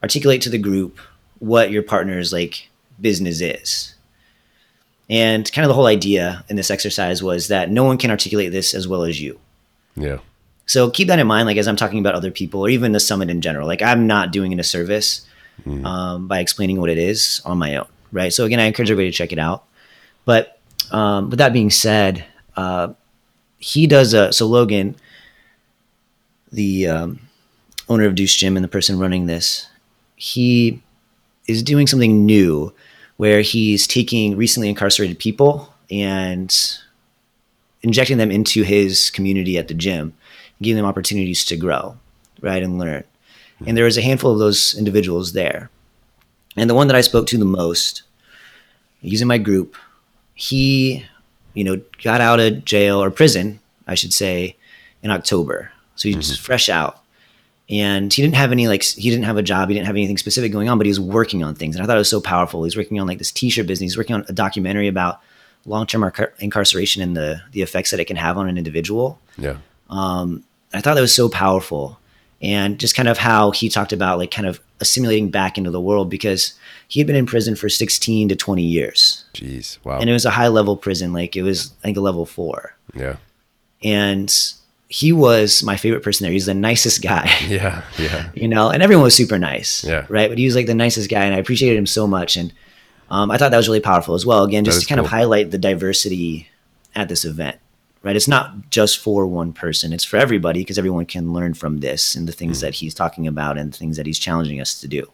[0.00, 1.00] articulate to the group
[1.40, 2.68] what your partner's like
[3.00, 3.95] business is?"
[5.08, 8.52] And kind of the whole idea in this exercise was that no one can articulate
[8.52, 9.38] this as well as you.
[9.94, 10.18] Yeah.
[10.66, 13.00] So keep that in mind, like as I'm talking about other people or even the
[13.00, 13.68] summit in general.
[13.68, 15.24] Like I'm not doing it a service
[15.64, 15.84] mm.
[15.84, 18.32] um, by explaining what it is on my own, right?
[18.32, 19.64] So again, I encourage everybody to check it out.
[20.24, 20.58] But
[20.90, 22.24] um, but that being said,
[22.56, 22.94] uh,
[23.58, 24.96] he does a so Logan,
[26.50, 27.20] the um,
[27.88, 29.68] owner of Deuce Gym and the person running this,
[30.16, 30.82] he
[31.46, 32.72] is doing something new
[33.16, 36.78] where he's taking recently incarcerated people and
[37.82, 40.12] injecting them into his community at the gym,
[40.60, 41.96] giving them opportunities to grow,
[42.40, 43.04] right, and learn.
[43.66, 45.70] And there was a handful of those individuals there.
[46.56, 48.02] And the one that I spoke to the most,
[49.00, 49.76] he's in my group,
[50.34, 51.06] he,
[51.54, 54.56] you know, got out of jail or prison, I should say,
[55.02, 55.72] in October.
[55.94, 56.42] So he's mm-hmm.
[56.42, 57.02] fresh out.
[57.68, 60.18] And he didn't have any like he didn't have a job, he didn't have anything
[60.18, 61.74] specific going on, but he was working on things.
[61.74, 62.62] And I thought it was so powerful.
[62.62, 63.92] He's working on like this t-shirt business.
[63.92, 65.20] He's working on a documentary about
[65.64, 69.18] long-term ar- incarceration and the the effects that it can have on an individual.
[69.36, 69.56] Yeah.
[69.90, 71.98] Um, I thought that was so powerful.
[72.42, 75.80] And just kind of how he talked about like kind of assimilating back into the
[75.80, 76.52] world because
[76.86, 79.24] he had been in prison for 16 to 20 years.
[79.32, 79.98] Jeez, wow.
[79.98, 82.76] And it was a high level prison, like it was I think a level 4.
[82.94, 83.16] Yeah.
[83.82, 84.32] And
[84.88, 86.32] he was my favorite person there.
[86.32, 87.30] He's the nicest guy.
[87.48, 88.30] Yeah, yeah.
[88.34, 89.84] you know, and everyone was super nice.
[89.84, 90.06] Yeah.
[90.08, 90.28] Right?
[90.28, 92.52] But he was like the nicest guy and I appreciated him so much and
[93.08, 94.44] um, I thought that was really powerful as well.
[94.44, 95.04] Again, just to kind cool.
[95.04, 96.48] of highlight the diversity
[96.94, 97.58] at this event
[98.06, 98.14] right?
[98.14, 102.14] It's not just for one person, it's for everybody because everyone can learn from this
[102.14, 102.60] and the things mm.
[102.60, 105.10] that he's talking about and the things that he's challenging us to do.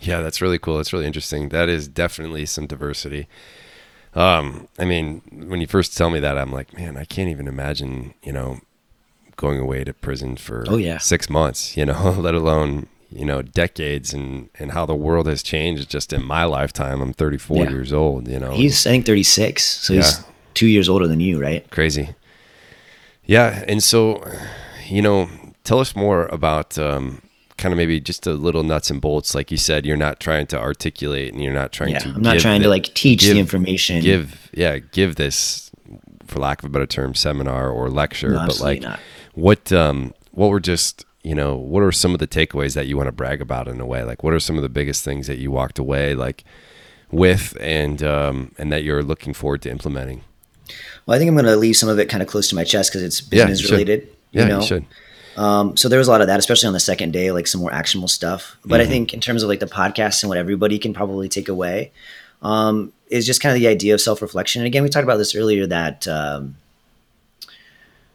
[0.00, 0.78] Yeah, that's really cool.
[0.78, 1.50] That's really interesting.
[1.50, 3.28] That is definitely some diversity.
[4.14, 7.48] Um, I mean, when you first tell me that, I'm like, man, I can't even
[7.48, 8.60] imagine, you know,
[9.36, 10.98] going away to prison for oh, yeah.
[10.98, 15.42] six months, you know, let alone, you know, decades and, and how the world has
[15.42, 17.00] changed just in my lifetime.
[17.00, 17.70] I'm 34 yeah.
[17.70, 18.52] years old, you know.
[18.52, 19.64] He's, I think, 36.
[19.64, 20.02] So yeah.
[20.02, 20.24] he's
[20.54, 21.68] two years older than you, right?
[21.70, 22.14] Crazy.
[23.26, 24.24] Yeah, and so,
[24.86, 25.28] you know,
[25.64, 27.22] tell us more about um,
[27.56, 29.34] kind of maybe just a little nuts and bolts.
[29.34, 32.08] Like you said, you're not trying to articulate, and you're not trying yeah, to.
[32.10, 34.02] I'm not trying the, to like teach give, the information.
[34.02, 35.70] Give yeah, give this,
[36.26, 38.30] for lack of a better term, seminar or lecture.
[38.30, 39.00] No, but like, not.
[39.34, 42.96] what um, what were just you know what are some of the takeaways that you
[42.96, 44.02] want to brag about in a way?
[44.02, 46.44] Like, what are some of the biggest things that you walked away like
[47.10, 50.22] with, and um, and that you're looking forward to implementing?
[51.06, 52.64] Well, I think I'm going to leave some of it kind of close to my
[52.64, 54.08] chest because it's business yeah, related.
[54.32, 54.60] Yeah, you know?
[54.60, 54.86] you should.
[55.36, 57.60] Um, so there was a lot of that, especially on the second day, like some
[57.60, 58.56] more actionable stuff.
[58.64, 58.88] But mm-hmm.
[58.88, 61.92] I think in terms of like the podcast and what everybody can probably take away,
[62.42, 64.62] um, is just kind of the idea of self reflection.
[64.62, 66.56] And again, we talked about this earlier that um,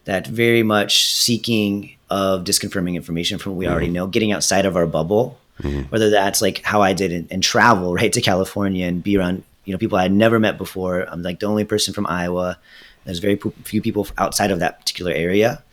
[0.06, 3.74] that very much seeking of disconfirming information from what we mm-hmm.
[3.74, 5.38] already know, getting outside of our bubble.
[5.62, 5.90] Mm-hmm.
[5.90, 9.74] Whether that's like how I did in travel, right, to California and be around you
[9.74, 11.02] know people I had never met before.
[11.02, 12.58] I'm like the only person from Iowa.
[13.06, 15.64] There's very few people outside of that particular area.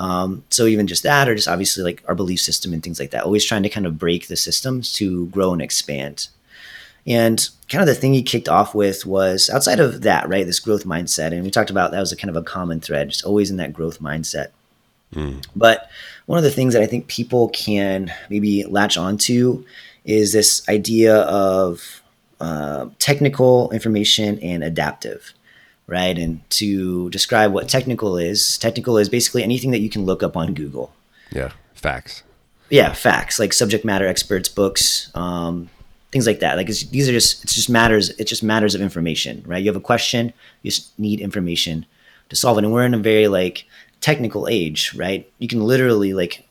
[0.00, 3.10] Um, so even just that, or just obviously like our belief system and things like
[3.10, 3.24] that.
[3.24, 6.28] Always trying to kind of break the systems to grow and expand.
[7.06, 10.46] And kind of the thing he kicked off with was outside of that, right?
[10.46, 13.10] This growth mindset, and we talked about that was a kind of a common thread,
[13.10, 14.48] just always in that growth mindset.
[15.14, 15.44] Mm.
[15.54, 15.90] But
[16.24, 19.64] one of the things that I think people can maybe latch onto
[20.06, 22.02] is this idea of
[22.40, 25.34] uh, technical information and adaptive,
[25.90, 26.16] right?
[26.16, 30.36] And to describe what technical is, technical is basically anything that you can look up
[30.36, 30.92] on Google.
[31.30, 32.22] Yeah, facts.
[32.70, 35.68] Yeah, facts like subject matter experts, books, um,
[36.12, 36.56] things like that.
[36.56, 38.10] Like these are just it's just matters.
[38.10, 39.62] It's just matters of information, right?
[39.62, 41.84] You have a question, you just need information
[42.28, 42.64] to solve it.
[42.64, 43.66] And we're in a very like
[44.00, 45.28] technical age, right?
[45.40, 46.46] You can literally like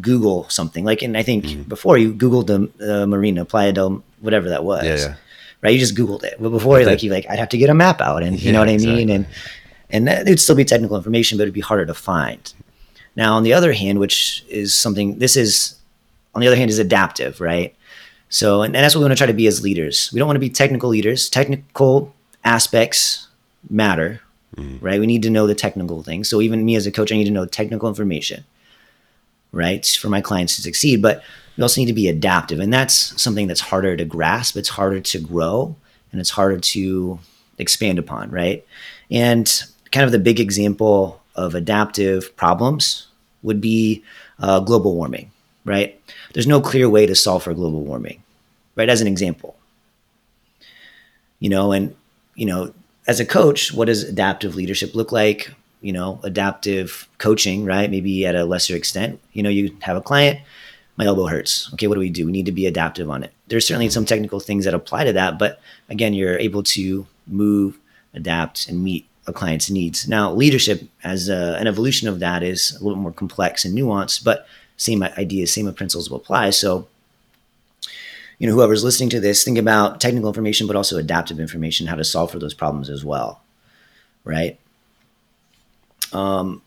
[0.00, 0.84] Google something.
[0.84, 1.62] Like, and I think mm-hmm.
[1.62, 4.84] before you Googled the uh, marina, Playa del, whatever that was.
[4.84, 5.14] Yeah, yeah.
[5.62, 5.74] Right.
[5.74, 6.36] You just Googled it.
[6.40, 8.46] But before, but like, you like, I'd have to get a map out, and you
[8.46, 9.04] yeah, know what I exactly.
[9.04, 9.10] mean.
[9.10, 9.26] And
[9.90, 12.52] and that, it'd still be technical information, but it'd be harder to find.
[13.16, 15.76] Now, on the other hand, which is something, this is,
[16.34, 17.74] on the other hand, is adaptive, right?
[18.28, 20.10] So, and, and that's what we want to try to be as leaders.
[20.12, 21.28] We don't want to be technical leaders.
[21.28, 23.26] Technical aspects
[23.68, 24.20] matter,
[24.56, 24.78] mm.
[24.80, 25.00] right?
[25.00, 26.28] We need to know the technical things.
[26.28, 28.44] So, even me as a coach, I need to know technical information
[29.52, 31.02] right, for my clients to succeed.
[31.02, 31.22] But
[31.60, 32.58] we also need to be adaptive.
[32.58, 35.76] And that's something that's harder to grasp, it's harder to grow,
[36.10, 37.18] and it's harder to
[37.58, 38.66] expand upon, right?
[39.10, 39.46] And
[39.92, 43.08] kind of the big example of adaptive problems
[43.42, 44.02] would be
[44.38, 45.30] uh, global warming,
[45.66, 46.00] right?
[46.32, 48.22] There's no clear way to solve for global warming,
[48.74, 48.88] right?
[48.88, 49.54] As an example,
[51.40, 51.94] you know, and,
[52.36, 52.72] you know,
[53.06, 55.50] as a coach, what does adaptive leadership look like?
[55.82, 57.90] you know, adaptive coaching, right?
[57.90, 59.18] Maybe at a lesser extent.
[59.32, 60.40] You know, you have a client,
[60.96, 61.70] my elbow hurts.
[61.74, 62.26] Okay, what do we do?
[62.26, 63.32] We need to be adaptive on it.
[63.48, 67.78] There's certainly some technical things that apply to that, but again, you're able to move,
[68.14, 70.08] adapt, and meet a client's needs.
[70.08, 74.24] Now, leadership as a, an evolution of that is a little more complex and nuanced,
[74.24, 76.50] but same ideas, same principles will apply.
[76.50, 76.88] So,
[78.38, 81.96] you know, whoever's listening to this, think about technical information, but also adaptive information, how
[81.96, 83.42] to solve for those problems as well,
[84.24, 84.58] right?
[86.12, 86.62] Um,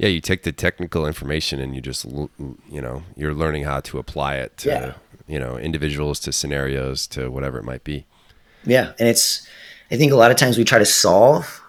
[0.00, 3.98] yeah, you take the technical information and you just, you know, you're learning how to
[3.98, 4.92] apply it to, yeah.
[5.28, 8.06] you know, individuals, to scenarios, to whatever it might be.
[8.64, 8.92] Yeah.
[8.98, 9.46] And it's,
[9.90, 11.62] I think a lot of times we try to solve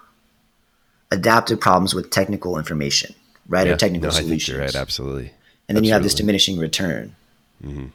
[1.10, 3.14] adaptive problems with technical information,
[3.48, 3.66] right?
[3.66, 3.74] Yeah.
[3.74, 4.58] Or technical no, solutions.
[4.58, 4.74] right.
[4.74, 5.24] Absolutely.
[5.68, 5.88] And then absolutely.
[5.88, 7.14] you have this diminishing return.
[7.62, 7.88] Mm-hmm.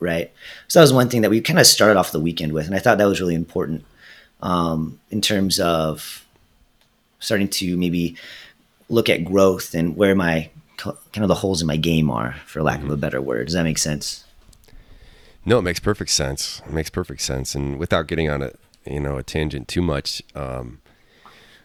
[0.00, 0.32] Right.
[0.66, 2.66] So that was one thing that we kind of started off the weekend with.
[2.66, 3.84] And I thought that was really important
[4.42, 6.22] um, in terms of,
[7.20, 8.14] starting to maybe
[8.88, 12.62] look at growth and where my kind of the holes in my game are, for
[12.62, 12.86] lack mm-hmm.
[12.86, 13.00] of a mm-hmm.
[13.00, 13.46] better word.
[13.46, 14.24] Does that make sense?
[15.46, 16.62] No, it makes perfect sense.
[16.66, 17.54] It makes perfect sense.
[17.54, 18.52] And without getting on a
[18.86, 20.80] you know a tangent too much, um,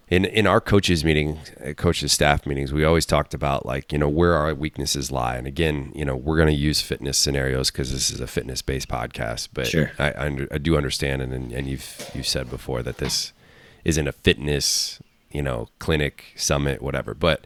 [0.09, 3.97] in in our coaches meeting, uh, coaches staff meetings, we always talked about like you
[3.97, 5.37] know where our weaknesses lie.
[5.37, 8.61] And again, you know we're going to use fitness scenarios because this is a fitness
[8.61, 9.49] based podcast.
[9.53, 9.91] But sure.
[9.97, 13.33] I, I, under, I do understand, and and you've you've said before that this
[13.85, 17.13] isn't a fitness you know, clinic, summit, whatever.
[17.13, 17.45] But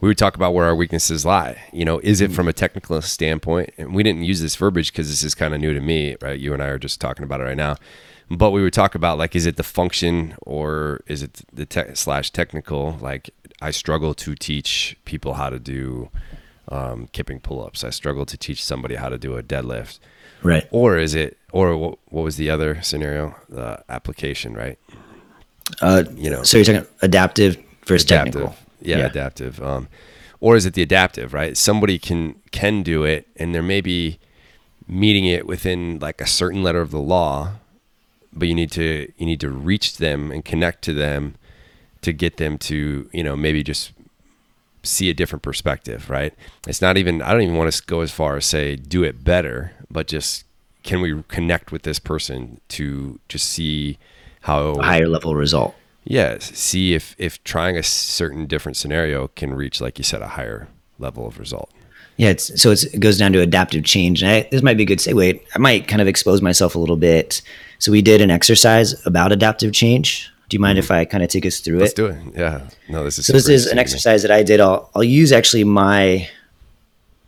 [0.00, 1.60] we would talk about where our weaknesses lie.
[1.72, 2.34] You know, is it mm.
[2.34, 3.70] from a technical standpoint?
[3.78, 6.38] And we didn't use this verbiage because this is kind of new to me, right?
[6.38, 7.76] You and I are just talking about it right now.
[8.30, 11.94] But we would talk about like, is it the function or is it the te-
[11.94, 12.98] slash technical?
[13.00, 16.10] Like, I struggle to teach people how to do
[16.68, 17.82] um, kipping pull ups.
[17.82, 19.98] I struggle to teach somebody how to do a deadlift.
[20.42, 20.68] Right.
[20.70, 23.34] Or is it, or what, what was the other scenario?
[23.48, 24.78] The application, right?
[25.80, 28.34] Uh, you know, so you're talking adaptive versus adaptive.
[28.34, 28.56] technical.
[28.80, 29.62] Yeah, yeah, adaptive.
[29.62, 29.88] Um,
[30.40, 31.34] or is it the adaptive?
[31.34, 34.18] Right, somebody can can do it, and they're maybe
[34.86, 37.52] meeting it within like a certain letter of the law,
[38.32, 41.34] but you need to you need to reach them and connect to them
[42.02, 43.92] to get them to you know maybe just
[44.82, 46.08] see a different perspective.
[46.08, 46.34] Right?
[46.66, 49.24] It's not even I don't even want to go as far as say do it
[49.24, 50.44] better, but just
[50.82, 53.98] can we connect with this person to just see
[54.48, 55.74] how a higher level result.
[56.04, 60.28] Yeah, see if if trying a certain different scenario can reach, like you said, a
[60.28, 61.70] higher level of result.
[62.16, 64.22] Yeah, it's, so it's, it goes down to adaptive change.
[64.22, 65.40] And I, this might be a good segue.
[65.54, 67.42] I might kind of expose myself a little bit.
[67.78, 70.28] So we did an exercise about adaptive change.
[70.48, 70.84] Do you mind mm-hmm.
[70.84, 72.02] if I kind of take us through Let's it?
[72.02, 72.36] Let's do it.
[72.36, 72.68] Yeah.
[72.88, 73.32] No, this is so.
[73.32, 74.60] This is an exercise that I did.
[74.60, 76.28] I'll I'll use actually my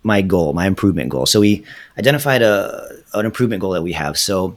[0.02, 1.26] my goal, my improvement goal.
[1.26, 1.64] So we
[1.98, 4.18] identified a an improvement goal that we have.
[4.18, 4.56] So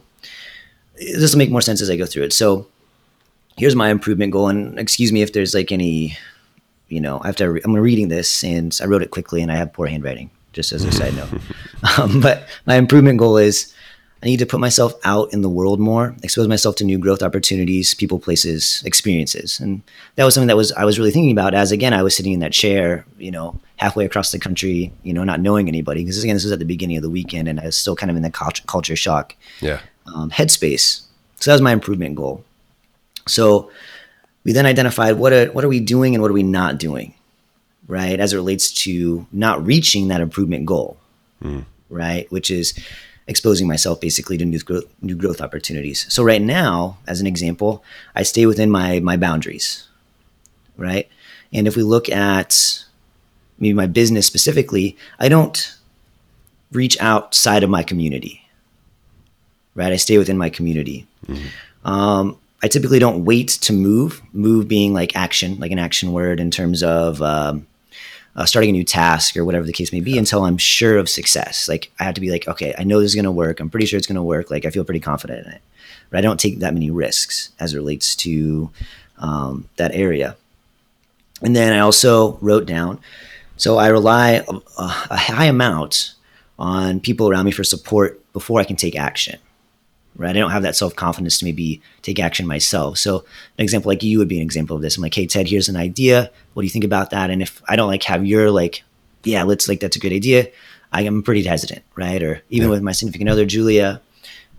[0.96, 2.32] this will make more sense as I go through it.
[2.32, 2.66] So
[3.56, 4.48] here's my improvement goal.
[4.48, 6.16] And excuse me if there's like any,
[6.88, 9.50] you know, I have to, re- I'm reading this and I wrote it quickly and
[9.50, 11.30] I have poor handwriting, just as a side note.
[11.98, 13.72] Um, but my improvement goal is
[14.22, 17.22] I need to put myself out in the world more, expose myself to new growth
[17.22, 19.60] opportunities, people, places, experiences.
[19.60, 19.82] And
[20.16, 22.32] that was something that was, I was really thinking about as again, I was sitting
[22.32, 26.02] in that chair, you know, halfway across the country, you know, not knowing anybody.
[26.02, 28.10] Because again, this was at the beginning of the weekend and I was still kind
[28.10, 29.36] of in the culture shock.
[29.60, 31.02] Yeah um, headspace.
[31.40, 32.44] So that was my improvement goal.
[33.26, 33.70] So
[34.44, 37.14] we then identified what are, what are we doing and what are we not doing,
[37.86, 38.20] right?
[38.20, 40.98] As it relates to not reaching that improvement goal,
[41.42, 41.64] mm.
[41.88, 42.30] right?
[42.30, 42.74] Which is
[43.26, 46.06] exposing myself basically to new growth, new growth opportunities.
[46.12, 47.82] So right now, as an example,
[48.14, 49.88] I stay within my my boundaries,
[50.76, 51.08] right?
[51.52, 52.84] And if we look at
[53.58, 55.76] maybe my business specifically, I don't
[56.72, 58.43] reach outside of my community,
[59.74, 59.92] right?
[59.92, 61.06] I stay within my community.
[61.26, 61.88] Mm-hmm.
[61.88, 64.22] Um, I typically don't wait to move.
[64.32, 67.66] Move being like action, like an action word in terms of um,
[68.36, 71.08] uh, starting a new task or whatever the case may be until I'm sure of
[71.08, 71.68] success.
[71.68, 73.60] Like I have to be like, okay, I know this is going to work.
[73.60, 74.50] I'm pretty sure it's going to work.
[74.50, 75.60] Like I feel pretty confident in it.
[76.10, 78.70] But I don't take that many risks as it relates to
[79.18, 80.36] um, that area.
[81.42, 82.98] And then I also wrote down,
[83.56, 86.14] so I rely a, a high amount
[86.58, 89.38] on people around me for support before I can take action
[90.16, 90.36] right?
[90.36, 92.98] I don't have that self confidence to maybe take action myself.
[92.98, 93.24] So
[93.58, 94.96] an example like you would be an example of this.
[94.96, 96.30] I'm like, hey Ted, here's an idea.
[96.52, 97.30] What do you think about that?
[97.30, 98.82] And if I don't like have your like,
[99.24, 100.48] yeah, let's like that's a good idea.
[100.92, 102.22] I am pretty hesitant, right?
[102.22, 102.74] Or even yeah.
[102.74, 104.00] with my significant other, Julia,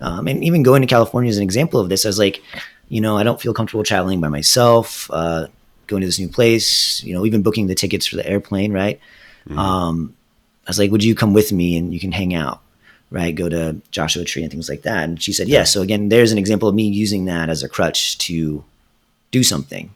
[0.01, 2.05] um, and even going to California is an example of this.
[2.05, 2.41] I was like,
[2.89, 5.47] you know, I don't feel comfortable traveling by myself, uh,
[5.87, 7.01] going to this new place.
[7.03, 8.99] You know, even booking the tickets for the airplane, right?
[9.47, 9.57] Mm-hmm.
[9.57, 10.15] Um,
[10.67, 12.61] I was like, would you come with me and you can hang out?
[13.15, 13.33] Right?
[13.33, 15.05] Go to Joshua Tree and things like that.
[15.05, 15.47] And she said.
[15.47, 15.63] Yeah.
[15.63, 18.61] So again, there's an example of me using that as a crutch to
[19.31, 19.89] do something,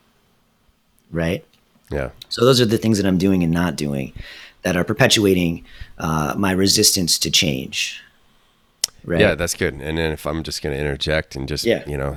[1.12, 1.44] right?
[1.92, 2.12] Yeah.
[2.30, 4.14] So those are the things that I'm doing and not doing
[4.62, 5.66] that are perpetuating
[5.98, 8.02] uh, my resistance to change.
[9.04, 9.20] Right.
[9.20, 9.74] Yeah, that's good.
[9.74, 11.84] And then if I'm just going to interject and just, yeah.
[11.86, 12.16] you know,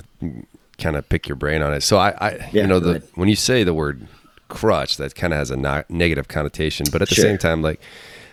[0.79, 1.83] kind of pick your brain on it.
[1.83, 4.07] So I, I yeah, you know, the, when you say the word
[4.47, 7.25] crutch, that kind of has a not negative connotation, but at the sure.
[7.25, 7.81] same time, like,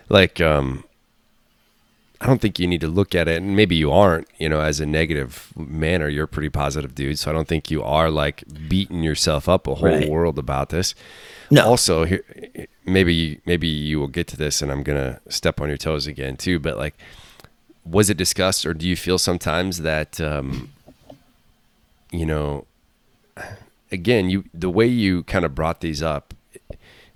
[0.10, 0.84] like, um,
[2.22, 4.60] I don't think you need to look at it, and maybe you aren't, you know,
[4.60, 6.10] as a negative manner.
[6.10, 9.68] You're a pretty positive dude, so I don't think you are like beating yourself up
[9.68, 10.10] a whole right.
[10.10, 10.96] world about this.
[11.50, 11.66] No.
[11.66, 12.24] Also, here,
[12.86, 16.36] maybe maybe you will get to this, and I'm gonna step on your toes again
[16.36, 16.60] too.
[16.60, 16.96] But like,
[17.86, 20.74] was it discussed, or do you feel sometimes that, um,
[22.12, 22.66] you know,
[23.94, 26.34] again, you the way you kind of brought these up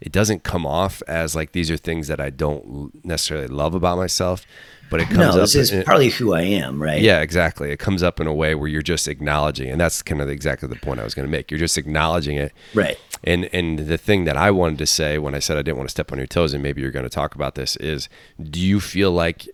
[0.04, 3.98] it doesn't come off as like these are things that I don't necessarily love about
[3.98, 4.46] myself,
[4.89, 5.36] but it comes no, up.
[5.36, 7.02] This is in, partly who I am, right?
[7.02, 7.72] Yeah, exactly.
[7.72, 10.67] It comes up in a way where you're just acknowledging, and that's kind of exactly
[10.67, 11.52] the point I was going to make.
[11.52, 12.98] You're just acknowledging it, right?
[13.24, 15.89] And and the thing that I wanted to say when I said I didn't want
[15.89, 18.10] to step on your toes, and maybe you're going to talk about this, is
[18.41, 19.48] do you feel like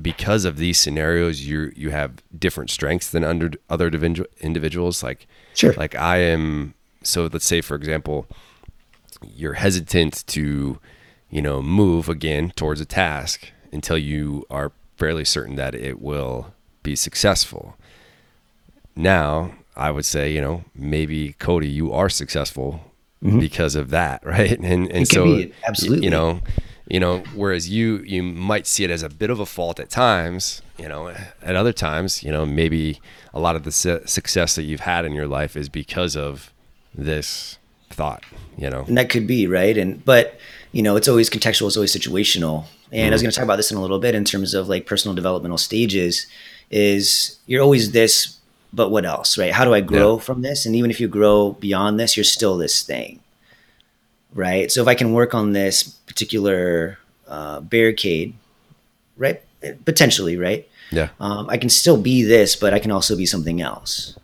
[0.00, 3.88] because of these scenarios, you you have different strengths than under other
[4.40, 5.02] individuals?
[5.02, 5.72] Like, sure.
[5.74, 6.74] Like I am.
[7.02, 8.26] So let's say, for example
[9.22, 10.78] you're hesitant to,
[11.30, 16.52] you know, move again towards a task until you are fairly certain that it will
[16.82, 17.76] be successful.
[18.96, 22.80] Now, I would say, you know, maybe Cody, you are successful
[23.22, 23.38] mm-hmm.
[23.38, 24.58] because of that, right?
[24.58, 26.40] And and so be, absolutely, you know,
[26.86, 29.90] you know, whereas you you might see it as a bit of a fault at
[29.90, 33.00] times, you know, at other times, you know, maybe
[33.32, 36.52] a lot of the su- success that you've had in your life is because of
[36.94, 37.58] this
[37.90, 38.24] thought,
[38.58, 38.84] you know.
[38.86, 40.38] And that could be right, and but
[40.72, 42.66] you know, it's always contextual, it's always situational.
[42.92, 43.12] And.
[43.12, 44.86] I was going to talk about this in a little bit in terms of like
[44.86, 46.26] personal developmental stages.
[46.70, 48.38] Is you're always this,
[48.72, 49.52] but what else, right?
[49.52, 50.20] How do I grow yeah.
[50.20, 50.66] from this?
[50.66, 53.20] And even if you grow beyond this, you're still this thing,
[54.32, 54.70] right?
[54.70, 58.34] So if I can work on this particular uh, barricade,
[59.16, 59.42] right?
[59.84, 60.68] Potentially, right?
[60.90, 61.10] Yeah.
[61.20, 64.18] Um, I can still be this, but I can also be something else.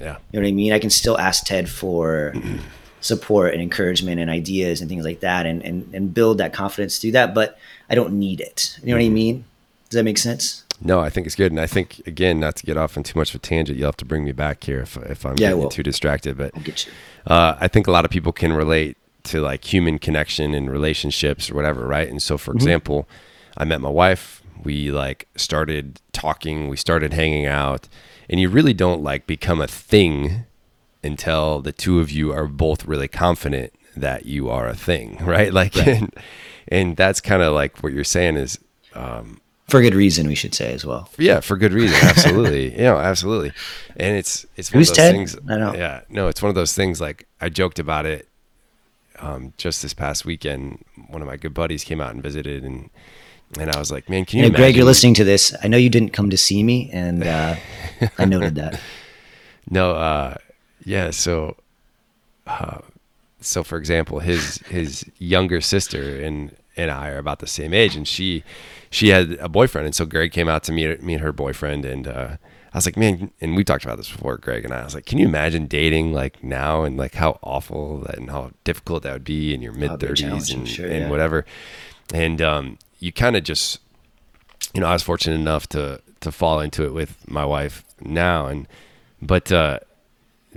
[0.00, 0.16] Yeah.
[0.30, 0.72] You know what I mean?
[0.72, 2.34] I can still ask Ted for
[3.06, 6.98] support and encouragement and ideas and things like that and, and, and build that confidence
[6.98, 7.34] through that.
[7.34, 8.78] But I don't need it.
[8.82, 9.14] You know what I mm-hmm.
[9.14, 9.44] mean?
[9.88, 10.64] Does that make sense?
[10.80, 11.52] No, I think it's good.
[11.52, 13.86] And I think, again, not to get off on too much of a tangent, you'll
[13.86, 16.36] have to bring me back here if, if I'm yeah, getting too distracted.
[16.36, 16.52] But
[17.26, 21.50] uh, I think a lot of people can relate to like human connection and relationships
[21.50, 22.08] or whatever, right?
[22.08, 22.58] And so, for mm-hmm.
[22.58, 23.08] example,
[23.56, 24.42] I met my wife.
[24.62, 27.88] We like started talking, we started hanging out,
[28.28, 30.44] and you really don't like become a thing
[31.06, 35.52] until the two of you are both really confident that you are a thing, right?
[35.52, 35.88] Like, right.
[35.88, 36.14] And,
[36.68, 38.58] and that's kind of like what you're saying is,
[38.94, 41.08] um, for good reason, we should say as well.
[41.18, 42.70] Yeah, for good reason, absolutely.
[42.76, 43.52] you know, absolutely.
[43.96, 45.12] And it's it's one Who's of those Ted?
[45.12, 45.36] things.
[45.48, 45.74] I know.
[45.74, 47.00] Yeah, no, it's one of those things.
[47.00, 48.28] Like I joked about it
[49.18, 50.84] um, just this past weekend.
[51.08, 52.90] One of my good buddies came out and visited, and
[53.58, 55.52] and I was like, "Man, can you?" Hey, Greg, you're listening to this.
[55.62, 57.56] I know you didn't come to see me, and uh,
[58.18, 58.80] I noted that.
[59.68, 60.36] No, uh,
[60.86, 61.10] yeah.
[61.10, 61.56] So,
[62.46, 62.78] uh,
[63.40, 67.96] so for example, his his younger sister and and I are about the same age,
[67.96, 68.44] and she
[68.88, 72.06] she had a boyfriend, and so Greg came out to meet meet her boyfriend, and
[72.06, 72.36] uh,
[72.72, 74.80] I was like, man, and we talked about this before, Greg and I.
[74.80, 78.30] I was like, can you imagine dating like now and like how awful that and
[78.30, 81.10] how difficult that would be in your mid thirties and, sure, and yeah.
[81.10, 81.44] whatever,
[82.14, 83.80] and um, you kind of just,
[84.72, 88.46] you know, I was fortunate enough to to fall into it with my wife now,
[88.46, 88.68] and
[89.20, 89.80] but uh,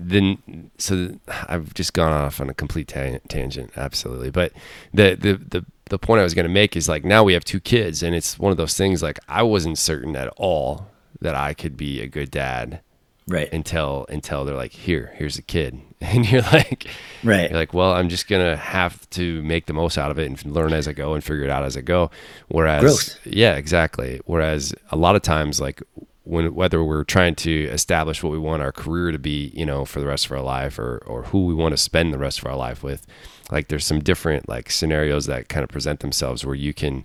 [0.02, 1.16] then so
[1.48, 4.30] I've just gone off on a complete ta- tangent, absolutely.
[4.30, 4.54] But
[4.94, 7.44] the the the the point I was going to make is like now we have
[7.44, 10.88] two kids, and it's one of those things like I wasn't certain at all
[11.22, 12.82] that I could be a good dad,
[13.28, 13.52] right?
[13.52, 16.88] Until until they're like, here, here's a kid, and you're like,
[17.24, 17.50] right?
[17.50, 20.54] You're like, well, I'm just gonna have to make the most out of it and
[20.54, 22.12] learn as I go and figure it out as I go.
[22.48, 23.20] Whereas, Growth.
[23.26, 24.22] yeah, exactly.
[24.26, 25.82] Whereas a lot of times, like
[26.30, 29.84] when whether we're trying to establish what we want our career to be, you know,
[29.84, 32.40] for the rest of our life, or or who we want to spend the rest
[32.40, 33.08] of our life with,
[33.52, 37.04] like there's some different like scenarios that kind of present themselves where you can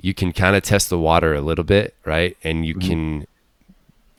[0.00, 2.36] you can kind of test the water a little bit, right?
[2.44, 2.88] And you mm-hmm.
[2.88, 3.26] can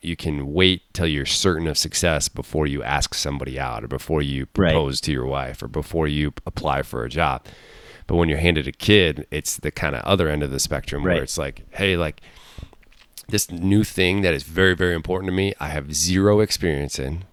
[0.02, 4.20] you can wait till you're certain of success before you ask somebody out or before
[4.20, 5.02] you propose right.
[5.04, 7.42] to your wife or before you apply for a job.
[8.06, 11.02] But when you're handed a kid, it's the kind of other end of the spectrum
[11.02, 11.14] right.
[11.14, 12.20] where it's like, hey, like
[13.28, 17.24] this new thing that is very, very important to me, I have zero experience in,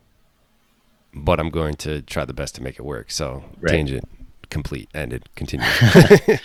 [1.14, 3.12] but I'm going to try the best to make it work.
[3.12, 3.72] So, right.
[3.72, 4.08] tangent
[4.52, 5.66] complete, ended, continue.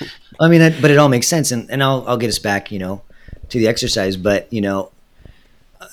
[0.41, 1.51] I mean, but it all makes sense.
[1.51, 3.03] And, and I'll, I'll get us back, you know,
[3.51, 4.17] to the exercise.
[4.17, 4.91] But, you know,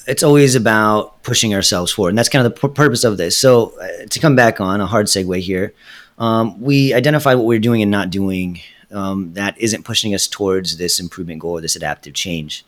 [0.08, 2.10] it's always about pushing ourselves forward.
[2.10, 3.38] And that's kind of the p- purpose of this.
[3.38, 5.74] So, uh, to come back on a hard segue here,
[6.18, 10.78] um, we identify what we're doing and not doing um, that isn't pushing us towards
[10.78, 12.64] this improvement goal or this adaptive change.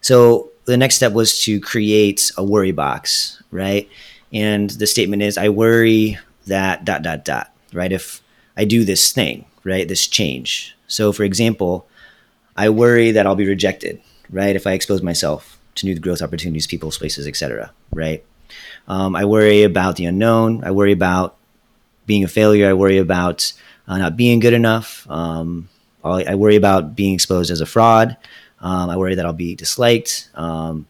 [0.00, 3.88] So the next step was to create a worry box, right?
[4.32, 7.92] And the statement is, I worry that dot dot dot, right?
[7.92, 8.22] If
[8.56, 10.76] I do this thing, right, this change.
[10.86, 11.86] So for example,
[12.56, 14.56] I worry that I'll be rejected, right?
[14.56, 17.70] If I expose myself to new growth opportunities, people, places, etc.
[17.92, 18.24] Right?
[18.88, 20.64] Um, I worry about the unknown.
[20.64, 21.36] I worry about
[22.06, 22.68] being a failure.
[22.68, 23.52] I worry about
[23.86, 25.08] uh, not being good enough.
[25.10, 25.68] Um,
[26.04, 28.16] I worry about being exposed as a fraud.
[28.60, 30.30] Um, I worry that I'll be disliked.
[30.34, 30.86] Um,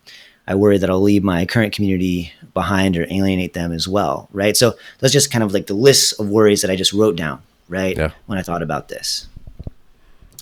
[0.47, 4.57] I worry that I'll leave my current community behind or alienate them as well, right?
[4.57, 7.43] So that's just kind of like the list of worries that I just wrote down,
[7.69, 7.97] right?
[7.97, 8.13] Yeah.
[8.27, 9.27] When I thought about this.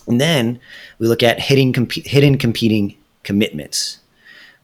[0.07, 0.61] And then
[1.01, 3.99] we look at hidden, comp- hidden competing commitments,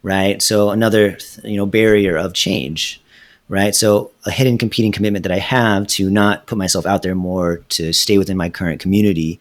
[0.05, 0.41] right?
[0.41, 3.03] So another, you know, barrier of change,
[3.49, 3.75] right?
[3.75, 7.59] So a hidden competing commitment that I have to not put myself out there more,
[7.71, 9.41] to stay within my current community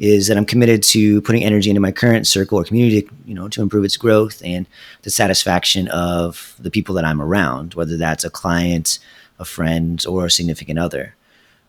[0.00, 3.48] is that I'm committed to putting energy into my current circle or community, you know,
[3.50, 4.66] to improve its growth and
[5.02, 8.98] the satisfaction of the people that I'm around, whether that's a client,
[9.38, 11.14] a friend, or a significant other,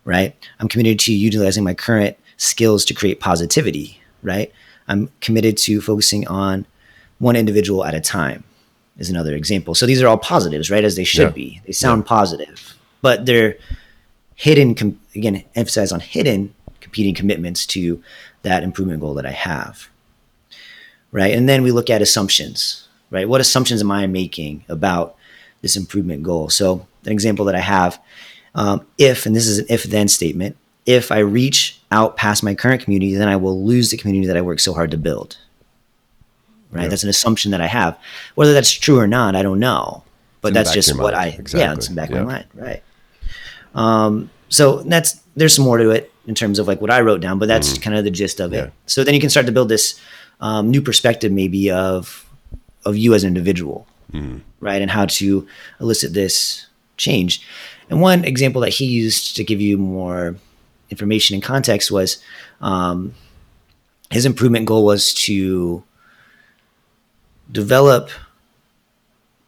[0.06, 0.34] right?
[0.62, 4.50] I'm committed to utilizing my current skills to create positivity, right?
[4.88, 6.66] I'm committed to focusing on
[7.20, 8.46] one individual at a time
[8.98, 9.76] is another example.
[9.76, 10.86] So these are all positives, right?
[10.86, 11.30] As they should yeah.
[11.30, 11.62] be.
[11.66, 12.08] They sound yeah.
[12.08, 13.58] positive, but they're
[14.36, 16.54] hidden, com- again, emphasize on hidden
[16.92, 18.04] competing commitments to
[18.42, 19.88] that improvement goal that I have.
[21.14, 21.34] Right.
[21.34, 23.30] And then we look at assumptions, right?
[23.30, 25.16] What assumptions am I making about
[25.62, 26.50] this improvement goal?
[26.50, 28.00] So, an example that I have
[28.56, 32.56] um, if, and this is an if then statement, if I reach out past my
[32.56, 35.38] current community, then I will lose the community that I worked so hard to build.
[36.72, 36.90] Right.
[36.90, 37.98] That's an assumption that I have.
[38.36, 40.04] Whether that's true or not, I don't know.
[40.42, 41.60] But that's just what I, exactly.
[41.60, 42.46] yeah, it's in the back of my mind.
[42.54, 42.84] Right.
[43.76, 47.22] Um, so that's, there's some more to it in terms of like what I wrote
[47.22, 47.82] down, but that's mm.
[47.82, 48.66] kind of the gist of it.
[48.66, 48.70] Yeah.
[48.86, 50.00] So then you can start to build this
[50.40, 52.26] um, new perspective, maybe of
[52.86, 54.42] of you as an individual, mm.
[54.60, 55.48] right, and how to
[55.80, 56.68] elicit this
[56.98, 57.46] change.
[57.90, 60.36] And one example that he used to give you more
[60.90, 62.24] information and context was
[62.62, 63.14] um,
[64.10, 65.84] his improvement goal was to
[67.52, 68.10] develop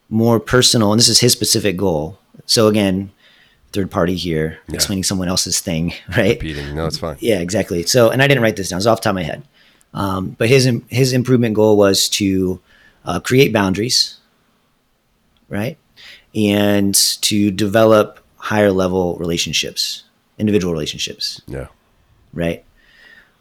[0.09, 2.19] more personal, and this is his specific goal.
[2.45, 3.11] So again,
[3.73, 4.75] third party here yeah.
[4.75, 6.35] explaining someone else's thing, right?
[6.35, 6.75] Repeating.
[6.75, 7.17] No, it's fine.
[7.19, 7.83] Yeah, exactly.
[7.83, 8.77] So, and I didn't write this down.
[8.77, 9.43] It's off the top of my head.
[9.93, 12.59] Um, but his his improvement goal was to
[13.05, 14.17] uh, create boundaries,
[15.49, 15.77] right,
[16.33, 20.03] and to develop higher level relationships,
[20.37, 21.41] individual relationships.
[21.47, 21.67] Yeah.
[22.33, 22.65] Right.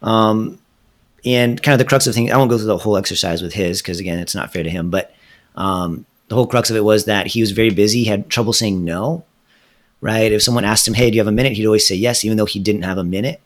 [0.03, 0.59] Um,
[1.25, 3.53] and kind of the crux of things, I won't go through the whole exercise with
[3.53, 4.89] his because again, it's not fair to him.
[4.89, 5.15] But
[5.55, 8.83] um, the whole crux of it was that he was very busy, had trouble saying
[8.83, 9.23] no,
[10.03, 10.33] right?
[10.33, 12.37] If someone asked him, "Hey, do you have a minute?" He'd always say yes, even
[12.37, 13.39] though he didn't have a minute,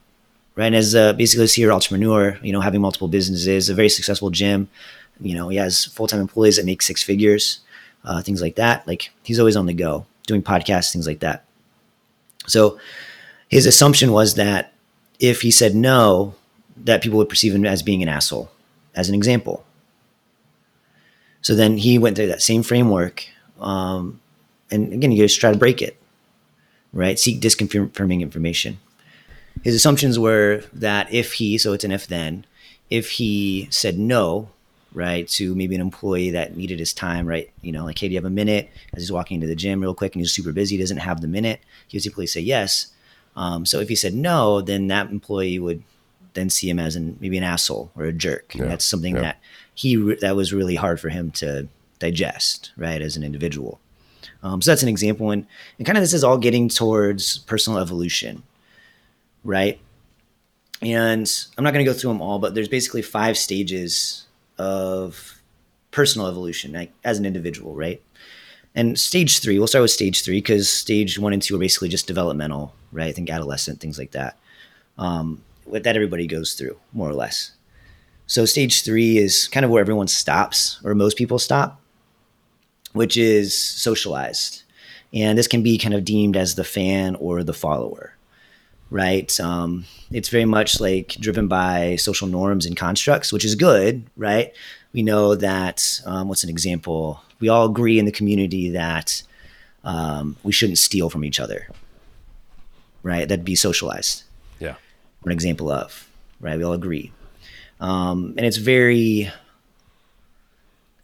[0.55, 0.65] right?
[0.65, 4.31] And as a, basically a serial entrepreneur, you know, having multiple businesses, a very successful
[4.31, 4.67] gym,
[5.21, 7.59] you know, he has full time employees that make six figures,
[8.03, 8.87] uh, things like that.
[8.87, 11.45] Like he's always on the go, doing podcasts, things like that.
[12.47, 12.79] So
[13.49, 14.73] his assumption was that
[15.19, 16.33] if he said no,
[16.75, 18.49] that people would perceive him as being an asshole,
[18.95, 19.63] as an example.
[21.43, 23.27] So then he went through that same framework.
[23.59, 24.21] Um,
[24.71, 25.97] and again, you just try to break it
[26.97, 27.19] right?
[27.19, 28.79] Seek disconfirming information.
[29.63, 32.45] His assumptions were that if he, so it's an if then,
[32.89, 34.49] if he said no,
[34.93, 35.27] right?
[35.29, 37.51] To maybe an employee that needed his time, right?
[37.61, 38.71] You know, like, hey, do you have a minute?
[38.93, 41.27] As he's walking into the gym real quick and he's super busy, doesn't have the
[41.27, 41.59] minute.
[41.87, 42.87] He would typically say yes.
[43.35, 45.83] Um, so if he said no, then that employee would
[46.33, 48.55] then see him as an maybe an asshole or a jerk.
[48.55, 49.21] Yeah, That's something yeah.
[49.21, 49.39] that
[49.75, 51.67] he that was really hard for him to
[51.99, 53.79] digest, right, as an individual.
[54.43, 55.45] Um, so that's an example, and,
[55.77, 58.43] and kind of this is all getting towards personal evolution,
[59.43, 59.79] right?
[60.81, 64.27] And I'm not going to go through them all, but there's basically five stages
[64.57, 65.41] of
[65.89, 68.01] personal evolution like, as an individual, right?
[68.75, 71.89] And stage three, we'll start with stage three because stage one and two are basically
[71.89, 73.07] just developmental, right?
[73.07, 74.37] I think adolescent, things like that.
[74.99, 77.51] Um, that everybody goes through, more or less.
[78.27, 81.81] So stage three is kind of where everyone stops, or most people stop,
[82.97, 84.63] which is socialized.
[85.13, 88.13] And this can be kind of deemed as the fan or the follower,
[88.89, 89.37] right?
[89.39, 94.53] Um, it's very much like driven by social norms and constructs, which is good, right?
[94.93, 97.21] We know that, um, what's an example?
[97.39, 99.23] We all agree in the community that
[99.83, 101.67] um, we shouldn't steal from each other,
[103.03, 103.27] right?
[103.27, 104.23] That'd be socialized
[104.59, 104.75] Yeah.
[105.23, 106.07] an example of,
[106.41, 106.57] right?
[106.57, 107.11] We all agree.
[107.79, 109.31] Um, and it's very,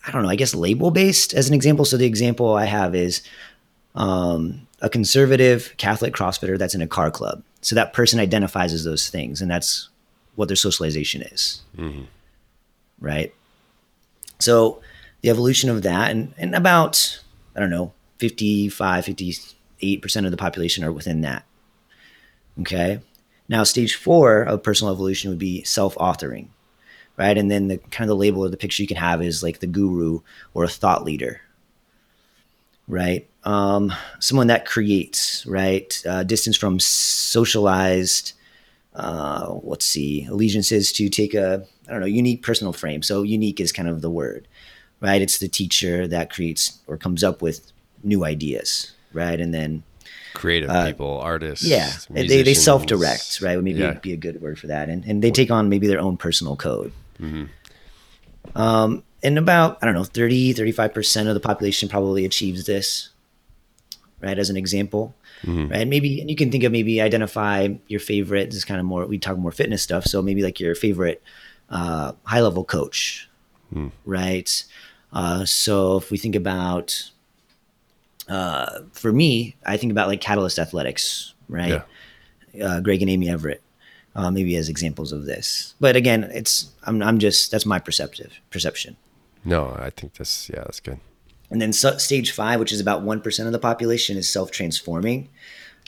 [0.05, 1.85] I don't know, I guess label based as an example.
[1.85, 3.21] So the example I have is
[3.95, 7.43] um, a conservative Catholic CrossFitter that's in a car club.
[7.61, 9.89] So that person identifies as those things, and that's
[10.35, 11.61] what their socialization is,
[12.99, 13.33] right?
[14.39, 14.81] So
[15.21, 17.21] the evolution of that, and, and about,
[17.55, 19.53] I don't know, 55, 58%
[20.25, 21.45] of the population are within that.
[22.59, 22.99] Okay.
[23.47, 26.47] Now, stage four of personal evolution would be self-authoring,
[27.17, 27.37] right?
[27.37, 29.59] And then the kind of the label or the picture you can have is like
[29.59, 30.19] the guru
[30.53, 31.41] or a thought leader,
[32.87, 33.29] right?
[33.43, 36.01] Um, someone that creates, right?
[36.07, 38.33] Uh, distance from socialized,
[38.95, 43.03] uh, let's see, allegiances to take a, I don't know, unique personal frame.
[43.03, 44.47] So unique is kind of the word,
[45.01, 45.21] right?
[45.21, 47.71] It's the teacher that creates or comes up with
[48.03, 49.39] new ideas, right?
[49.39, 49.83] And then
[50.33, 51.65] Creative people, artists.
[51.65, 53.55] Uh, yeah, they, they self-direct, right?
[53.55, 53.99] Would maybe Yeah.
[53.99, 56.55] be a good word for that, and and they take on maybe their own personal
[56.55, 56.91] code.
[58.55, 63.09] Um, and about I don't know 30, 35 percent of the population probably achieves this,
[64.21, 64.37] right?
[64.37, 65.15] As an example,
[65.71, 65.87] right?
[65.87, 68.47] Maybe and you can think of maybe identify your favorite.
[68.47, 71.21] This is kind of more we talk more fitness stuff, so maybe like your favorite
[71.69, 73.29] uh, high level coach,
[74.05, 74.63] right?
[75.11, 77.09] Uh, so if we think about
[78.27, 81.81] uh, for me, I think about like Catalyst Athletics, right?
[82.53, 82.65] Yeah.
[82.67, 83.61] Uh, Greg and Amy Everett,
[84.15, 85.75] uh, maybe as examples of this.
[85.79, 88.97] But again, it's I'm I'm just that's my perceptive perception.
[89.45, 90.99] No, I think that's yeah, that's good.
[91.49, 94.51] And then so, stage five, which is about one percent of the population, is self
[94.51, 95.29] transforming.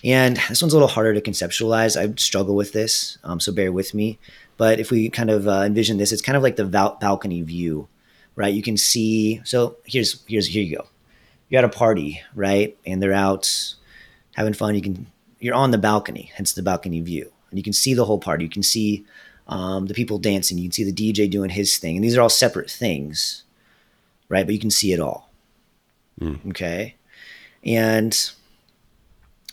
[0.03, 1.99] And this one's a little harder to conceptualize.
[1.99, 4.19] I struggle with this, um, so bear with me.
[4.57, 7.41] But if we kind of uh, envision this, it's kind of like the val- balcony
[7.41, 7.87] view,
[8.35, 8.53] right?
[8.53, 9.41] You can see.
[9.43, 10.87] So here's here's here you go.
[11.49, 12.77] You're at a party, right?
[12.85, 13.75] And they're out
[14.35, 14.75] having fun.
[14.75, 15.07] You can
[15.39, 18.43] you're on the balcony, hence the balcony view, and you can see the whole party.
[18.43, 19.05] You can see
[19.47, 20.57] um, the people dancing.
[20.57, 23.43] You can see the DJ doing his thing, and these are all separate things,
[24.27, 24.45] right?
[24.45, 25.29] But you can see it all.
[26.49, 26.95] Okay,
[27.63, 28.11] and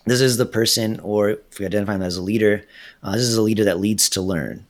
[0.04, 2.64] this is the person, or if we identify them as a leader,
[3.04, 4.66] uh, this is a leader that leads to learn,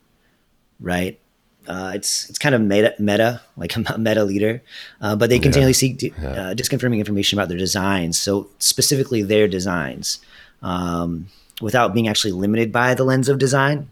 [0.79, 1.19] right?
[1.67, 4.63] Uh, it's it's kind of meta, meta like a meta leader,
[5.01, 6.13] uh, but they continually seek di-
[6.51, 8.19] uh, disconfirming information about their designs.
[8.21, 10.19] So specifically their designs,
[10.63, 11.29] um,
[11.63, 13.89] without being actually limited by the lens of design.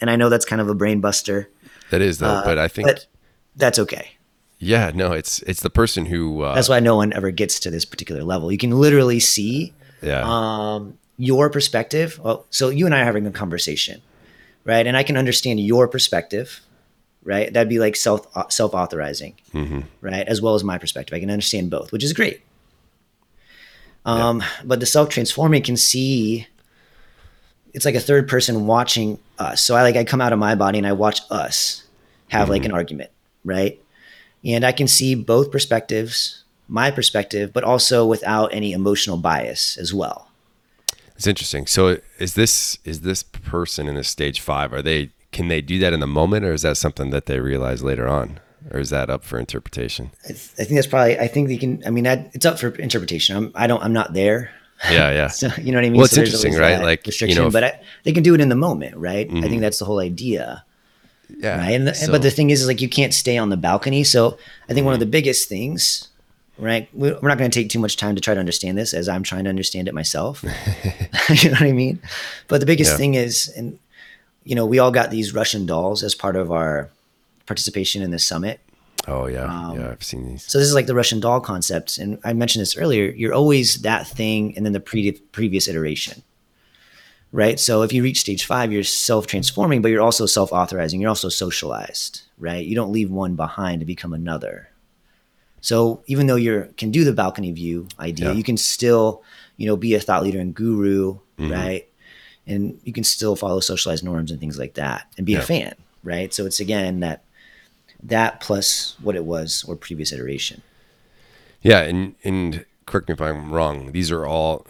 [0.00, 1.48] And I know that's kind of a brain buster,
[1.90, 3.06] That is though, uh, but I think but
[3.56, 4.12] that's okay.
[4.58, 7.70] yeah, no, it's it's the person who uh, That's why no one ever gets to
[7.70, 8.50] this particular level.
[8.50, 9.72] You can literally see
[10.02, 12.18] yeah um, your perspective.
[12.22, 14.00] Well, so you and I are having a conversation,
[14.64, 14.86] right?
[14.86, 16.60] And I can understand your perspective,
[17.22, 17.52] right?
[17.52, 19.34] That'd be like self self authorizing,
[20.00, 20.26] right?
[20.26, 21.14] As well as my perspective.
[21.16, 22.40] I can understand both, which is great.
[24.04, 26.48] Um, But the self transforming can see.
[27.74, 29.62] It's like a third person watching us.
[29.62, 31.84] So I like I come out of my body and I watch us
[32.28, 32.70] have like mm-hmm.
[32.70, 33.10] an argument,
[33.44, 33.80] right?
[34.44, 39.94] And I can see both perspectives, my perspective, but also without any emotional bias as
[39.94, 40.28] well.
[41.16, 41.66] It's interesting.
[41.66, 44.72] So is this is this person in this stage five?
[44.72, 47.40] Are they can they do that in the moment, or is that something that they
[47.40, 50.10] realize later on, or is that up for interpretation?
[50.24, 51.18] I, th- I think that's probably.
[51.18, 51.82] I think they can.
[51.86, 53.36] I mean, that, it's up for interpretation.
[53.36, 53.82] I'm, I don't.
[53.82, 54.50] I'm not there.
[54.90, 55.28] Yeah, yeah.
[55.40, 55.96] So you know what I mean.
[55.96, 56.82] Well, it's So interesting, right?
[56.82, 59.26] Like, you know, if- but I, they can do it in the moment, right?
[59.26, 59.60] I think mm-hmm.
[59.60, 60.64] that's the whole idea,
[61.38, 61.58] Yeah.
[61.58, 61.70] right?
[61.72, 64.04] And the, So- but the thing is, is like you can't stay on the balcony.
[64.04, 65.10] So I think one of mm-hmm.
[65.10, 66.08] the biggest things,
[66.58, 66.88] right?
[66.92, 69.08] we- We're not going to take too much time to try to understand this, as
[69.08, 70.42] I'm trying to understand it myself.
[71.28, 72.00] you know what I mean?
[72.48, 72.96] But the biggest Yeah.
[72.98, 73.78] thing is, and
[74.44, 76.90] you know, we all got these Russian dolls as part of our
[77.46, 78.58] participation in the summit.
[79.08, 80.44] Oh yeah, um, yeah, I've seen these.
[80.44, 83.10] So this is like the Russian doll concept, and I mentioned this earlier.
[83.10, 86.22] You're always that thing, and then the pre- previous iteration,
[87.32, 87.58] right?
[87.58, 91.00] So if you reach stage five, you're self-transforming, but you're also self-authorizing.
[91.00, 92.64] You're also socialized, right?
[92.64, 94.68] You don't leave one behind to become another.
[95.60, 98.32] So even though you can do the balcony view idea, yeah.
[98.34, 99.22] you can still,
[99.56, 101.50] you know, be a thought leader and guru, mm-hmm.
[101.50, 101.88] right?
[102.46, 105.38] And you can still follow socialized norms and things like that, and be yeah.
[105.38, 106.34] a fan, right?
[106.34, 107.21] So it's again that
[108.02, 110.62] that plus what it was or previous iteration.
[111.60, 113.92] Yeah, and and correct me if I'm wrong.
[113.92, 114.66] These are all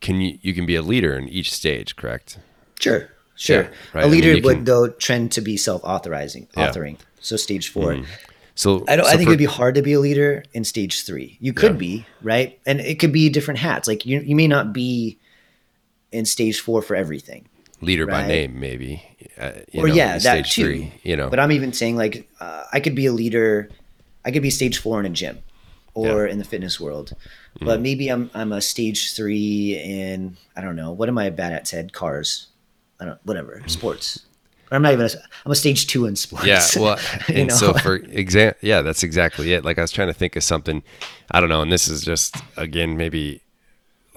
[0.00, 2.38] can you you can be a leader in each stage, correct?
[2.78, 3.62] Sure, sure.
[3.62, 4.04] Yeah, right?
[4.04, 6.70] A leader I mean, would can, though trend to be self-authorizing, yeah.
[6.70, 6.98] authoring.
[7.20, 8.04] So stage 4 mm-hmm.
[8.60, 9.06] So I don't.
[9.06, 11.38] So I think for, it'd be hard to be a leader in stage three.
[11.40, 11.78] You could yeah.
[11.78, 13.88] be right, and it could be different hats.
[13.88, 15.18] Like you, you may not be
[16.12, 17.48] in stage four for everything
[17.80, 18.22] leader right?
[18.22, 19.02] by name, maybe.
[19.38, 20.64] Uh, or know, yeah, that too.
[20.64, 23.70] Three, you know, but I'm even saying like uh, I could be a leader.
[24.24, 25.38] I could be stage four in a gym,
[25.94, 26.32] or yeah.
[26.32, 27.14] in the fitness world,
[27.58, 27.66] mm.
[27.66, 31.52] but maybe I'm I'm a stage three in I don't know what am I bad
[31.52, 31.64] at?
[31.64, 32.48] Ted cars,
[33.00, 34.26] I don't whatever sports.
[34.70, 35.06] Or I'm not even.
[35.06, 35.10] A,
[35.44, 36.46] I'm a stage two in sports.
[36.46, 37.54] Yeah, well, and know?
[37.54, 39.64] so for example, yeah, that's exactly it.
[39.64, 40.82] Like I was trying to think of something,
[41.30, 43.42] I don't know, and this is just again maybe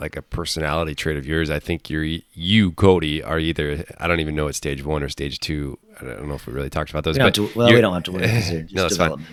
[0.04, 1.50] like a personality trait of yours.
[1.50, 5.08] I think you're you, Cody, are either I don't even know what stage one or
[5.08, 5.80] stage two.
[6.02, 7.18] I don't know if we really talked about those.
[7.18, 8.28] We but to, well, we don't have to worry.
[8.74, 9.26] no, that's fine.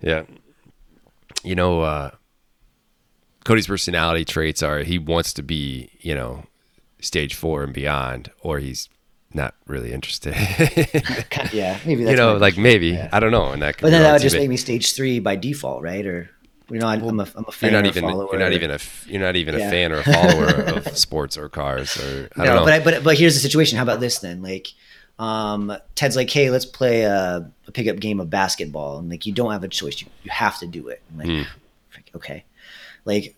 [0.00, 0.24] Yeah,
[1.44, 2.10] you know, uh,
[3.44, 6.42] Cody's personality traits are he wants to be, you know,
[7.00, 8.88] stage four and beyond, or he's
[9.32, 10.34] not really interested.
[11.52, 13.10] yeah, maybe you know, like maybe yeah.
[13.12, 13.76] I don't know, and that.
[13.80, 16.04] But then that would just make me stage three by default, right?
[16.04, 16.28] Or
[16.70, 17.72] you know, I, am a, I'm a fan.
[17.72, 19.68] You're not even you're not even a you're not even yeah.
[19.68, 20.46] a fan or a follower
[20.76, 23.76] of sports or cars or I no, but I, but but here's the situation.
[23.76, 24.42] How about this then?
[24.42, 24.68] Like,
[25.18, 29.32] um, Ted's like, hey, let's play a, a pickup game of basketball, and like you
[29.32, 30.00] don't have a choice.
[30.00, 31.02] You you have to do it.
[31.10, 31.46] I'm like, mm.
[32.16, 32.44] okay,
[33.04, 33.36] like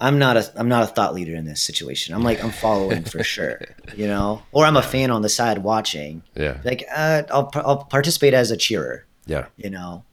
[0.00, 2.14] I'm not a I'm not a thought leader in this situation.
[2.14, 3.60] I'm like I'm following for sure,
[3.94, 6.22] you know, or I'm a fan on the side watching.
[6.34, 9.04] Yeah, like uh, I'll I'll participate as a cheerer.
[9.26, 10.04] Yeah, you know,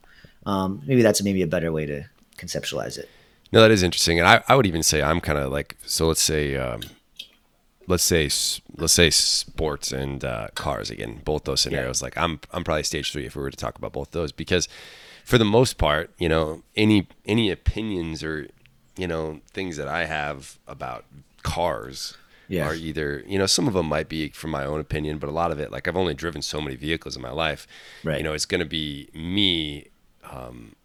[0.46, 2.04] um, maybe that's maybe a better way to
[2.40, 3.08] conceptualize it.
[3.52, 6.06] No, that is interesting, and I, I would even say I'm kind of like so.
[6.06, 6.82] Let's say, um,
[7.88, 8.30] let's say,
[8.76, 11.20] let's say sports and uh, cars again.
[11.24, 12.06] Both those scenarios, yeah.
[12.06, 14.68] like I'm I'm probably stage three if we were to talk about both those because,
[15.24, 18.48] for the most part, you know, any any opinions or
[18.96, 21.04] you know things that I have about
[21.42, 22.16] cars
[22.58, 25.32] are either you know some of them might be from my own opinion, but a
[25.32, 27.66] lot of it, like I've only driven so many vehicles in my life.
[28.04, 28.18] Right.
[28.18, 29.88] You know, it's going to be me.
[30.30, 30.76] Um,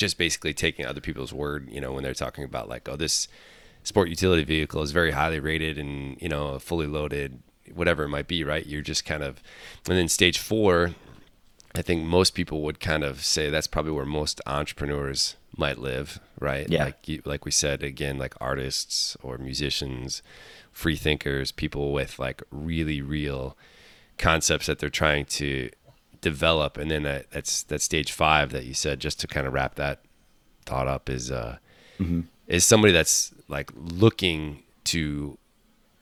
[0.00, 3.28] just basically taking other people's word, you know, when they're talking about like, oh, this
[3.84, 7.42] sport utility vehicle is very highly rated and, you know, fully loaded,
[7.72, 8.66] whatever it might be, right?
[8.66, 9.42] You're just kind of,
[9.88, 10.94] and then stage four,
[11.74, 16.18] I think most people would kind of say that's probably where most entrepreneurs might live,
[16.40, 16.68] right?
[16.68, 16.84] Yeah.
[16.86, 20.22] Like, you, like we said, again, like artists or musicians,
[20.72, 23.56] free thinkers, people with like really real
[24.18, 25.70] concepts that they're trying to
[26.20, 29.00] develop, and then that, that's that stage five that you said.
[29.00, 30.00] Just to kind of wrap that
[30.66, 31.58] thought up is uh,
[31.98, 32.20] mm-hmm.
[32.46, 35.38] is somebody that's like looking to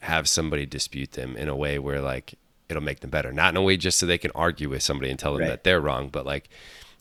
[0.00, 2.34] have somebody dispute them in a way where like
[2.68, 5.10] it'll make them better, not in a way just so they can argue with somebody
[5.10, 5.48] and tell them right.
[5.48, 6.48] that they're wrong, but like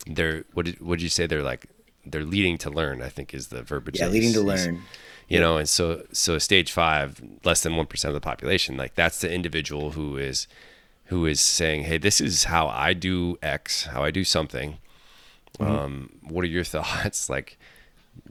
[0.06, 1.66] they're what did would you say they're like
[2.06, 3.02] they're leading to learn.
[3.02, 3.98] I think is the verbiage.
[3.98, 4.82] Yeah, leading to learn.
[5.28, 8.94] You know, and so so stage five, less than one percent of the population, like
[8.94, 10.46] that's the individual who is
[11.08, 14.78] who is saying, "Hey, this is how I do X, how I do something.
[15.58, 15.72] Mm-hmm.
[15.72, 17.28] Um, what are your thoughts?
[17.28, 17.58] like,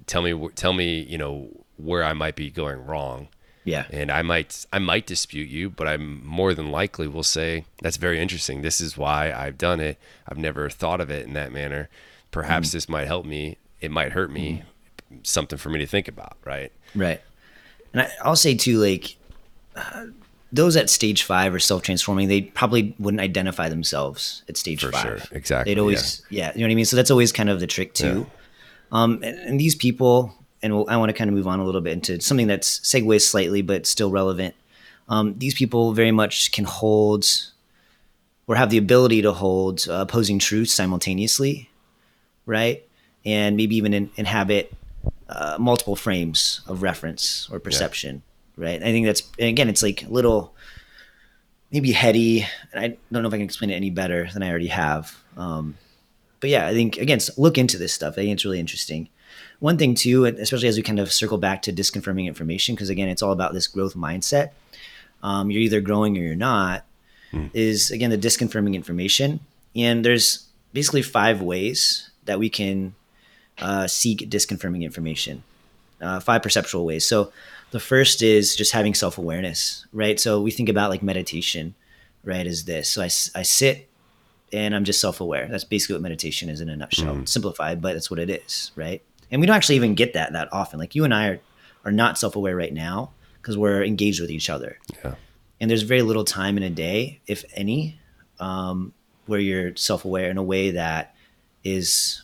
[0.05, 3.28] tell me, tell me, you know, where I might be going wrong."
[3.67, 3.86] Yeah.
[3.89, 7.97] And I might I might dispute you, but I'm more than likely will say that's
[7.97, 8.61] very interesting.
[8.61, 9.97] This is why I've done it.
[10.25, 11.89] I've never thought of it in that manner.
[12.32, 12.78] Perhaps mm-hmm.
[12.78, 13.57] this might help me.
[13.82, 14.63] It might hurt me.
[15.11, 15.17] Mm-hmm.
[15.23, 16.71] Something for me to think about, right?
[16.95, 17.19] Right.
[17.91, 19.17] And I, will say too, like
[19.75, 20.05] uh,
[20.52, 22.28] those at stage five are self transforming.
[22.28, 25.02] They probably wouldn't identify themselves at stage For five.
[25.02, 25.18] Sure.
[25.32, 25.74] Exactly.
[25.74, 26.48] They'd always, yeah.
[26.48, 26.52] yeah.
[26.54, 26.86] you know what I mean?
[26.86, 28.28] So that's always kind of the trick too.
[28.28, 28.34] Yeah.
[28.91, 30.34] Um, and, and, these people,
[30.64, 32.80] and we'll, I want to kind of move on a little bit into something that's
[32.80, 34.56] segues slightly, but still relevant.
[35.10, 37.26] Um, these people very much can hold
[38.48, 41.70] or have the ability to hold uh, opposing truths simultaneously,
[42.45, 42.84] right?
[43.26, 44.74] And maybe even in, inhabit
[45.28, 48.24] uh, multiple frames of reference or perception
[48.58, 48.82] right?
[48.82, 50.53] I think that's again, it's like a little
[51.72, 54.49] maybe heady, and I don't know if I can explain it any better than I
[54.49, 55.16] already have.
[55.36, 55.78] Um,
[56.39, 58.14] but yeah, I think again, look into this stuff.
[58.14, 59.10] I think it's really interesting.
[59.60, 63.10] One thing too, especially as we kind of circle back to disconfirming information, because again,
[63.10, 64.51] it's all about this growth mindset.
[65.24, 66.86] Um, you're either growing or you're not.
[67.32, 67.47] Hmm.
[67.53, 69.41] Is again the disconfirming information,
[69.76, 72.95] and there's basically five ways that we can
[73.60, 75.43] uh, seek disconfirming information.
[75.99, 77.05] Uh, five perceptual ways.
[77.05, 77.34] So
[77.72, 80.20] the first is just having self awareness, right?
[80.20, 81.76] So we think about like meditation,
[82.24, 82.45] right?
[82.45, 82.89] Is this?
[82.89, 83.05] So I,
[83.36, 83.89] I sit
[84.53, 85.47] and I'm just self aware.
[85.47, 87.15] That's basically what meditation is in a nutshell.
[87.15, 87.28] Mm.
[87.28, 89.01] Simplified, but that's what it is, right?
[89.32, 90.80] And we don't actually even get that that often.
[90.80, 91.39] Like you and I are,
[91.86, 93.11] are not self aware right now
[93.41, 94.78] because we're engaged with each other.
[95.03, 95.15] Yeah.
[95.59, 97.99] And there's very little time in a day, if any,
[98.39, 98.93] um,
[99.26, 101.15] where you're self aware in a way that
[101.63, 102.24] is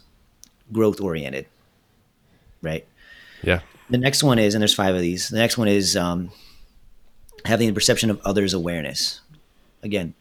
[0.72, 1.48] growth oriented,
[2.62, 2.86] right?
[3.42, 3.62] Yeah.
[3.90, 5.30] The next one is, and there's five of these.
[5.30, 6.32] The next one is um,
[7.46, 9.22] having the perception of others' awareness.
[9.84, 10.14] Again,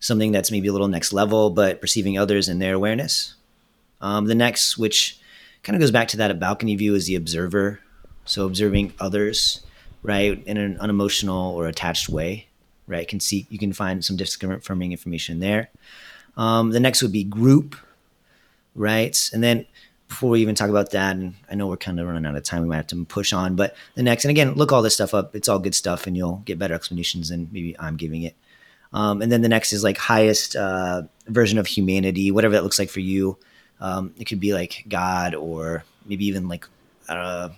[0.00, 3.34] something that's maybe a little next level, but perceiving others and their awareness.
[4.00, 5.18] Um, the next, which
[5.62, 7.80] kind of goes back to that balcony view, is the observer.
[8.24, 9.62] So observing others,
[10.02, 12.48] right, in an unemotional or attached way,
[12.86, 13.08] right?
[13.08, 15.70] Can see you can find some disconfirming information there.
[16.36, 17.74] Um, the next would be group,
[18.74, 19.66] right, and then
[20.08, 22.42] before we even talk about that, and I know we're kind of running out of
[22.42, 23.56] time, we might have to push on.
[23.56, 25.36] But the next, and again, look all this stuff up.
[25.36, 28.34] It's all good stuff, and you'll get better explanations than maybe I'm giving it.
[28.92, 32.78] Um, and then the next is like highest uh, version of humanity, whatever that looks
[32.78, 33.36] like for you.
[33.80, 36.66] Um, it could be like God, or maybe even like
[37.08, 37.50] uh,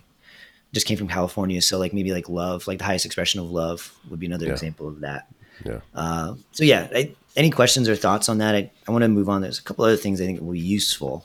[0.73, 3.95] just came from California, so like maybe like love, like the highest expression of love
[4.11, 4.53] would be another Yeah.
[4.53, 5.29] example of that.
[5.65, 5.81] Yeah.
[5.95, 8.55] Uh, so yeah, I, any questions or thoughts on that?
[8.57, 9.41] I, I want to move on.
[9.41, 11.25] There's a couple other things I think will be useful.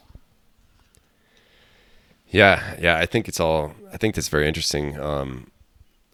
[2.35, 3.73] Yeah, yeah, I think it's all.
[3.93, 4.99] I think that's very interesting.
[4.99, 5.51] Um,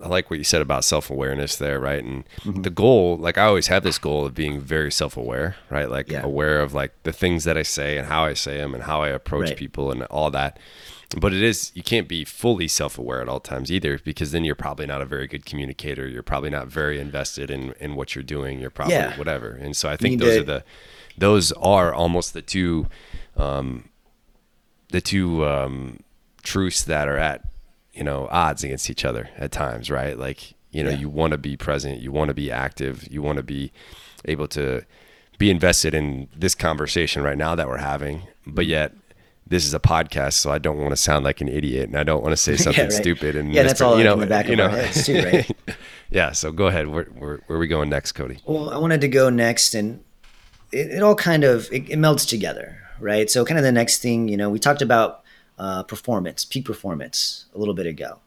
[0.04, 2.04] I like what you said about self awareness there, right?
[2.04, 2.62] And Mm-hmm.
[2.62, 5.90] the goal, like I always have this goal of being very self aware, right?
[5.90, 6.22] Like Yeah.
[6.24, 9.02] aware of like the things that I say and how I say them and how
[9.02, 9.58] I approach Right.
[9.58, 10.60] people and all that.
[11.20, 14.44] But it is you can't be fully self aware at all times either, because then
[14.46, 16.08] you're probably not a very good communicator.
[16.08, 18.60] You're probably not very invested in in what you're doing.
[18.60, 19.18] You're probably Yeah.
[19.18, 19.50] whatever.
[19.64, 20.64] And so I think those to- are the
[21.18, 22.88] those are almost the two
[23.38, 23.86] um,
[24.92, 26.00] the two um,
[26.42, 27.42] truths that are at
[27.94, 30.98] you know odds against each other at times right like you know Yeah.
[30.98, 33.72] you want to be present you want to be active you want to be
[34.26, 34.84] able to
[35.38, 38.72] be invested in this conversation right now that we're having but Mm-hmm.
[38.72, 38.94] yet
[39.48, 42.04] this is a podcast so i don't want to sound like an idiot and i
[42.04, 42.94] don't want to say something right.
[42.94, 45.06] stupid and Yeah, that's all you in know the back you of know our heads
[45.06, 45.52] too, right?
[46.10, 49.02] yeah so go ahead where, where, where are we going next cody Well, I wanted
[49.02, 50.04] to go next, and
[50.72, 53.30] it, it all kind of it, it melts together, right?
[53.30, 55.21] So, kind of the next thing, you know, we talked about
[55.58, 58.20] uh, performance, peak performance, a little bit ago,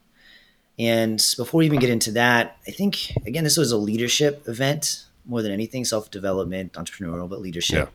[0.79, 5.05] and before we even get into that, I think again, this was a leadership event
[5.25, 7.91] more than anything, self development, entrepreneurial, but leadership.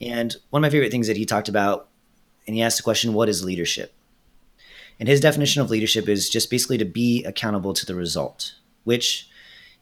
[0.00, 1.88] And one of my favorite things that he talked about,
[2.46, 3.92] and he asked the question, "What is leadership?"
[4.98, 8.54] And his definition of leadership is just basically to be accountable to the result,
[8.84, 9.28] which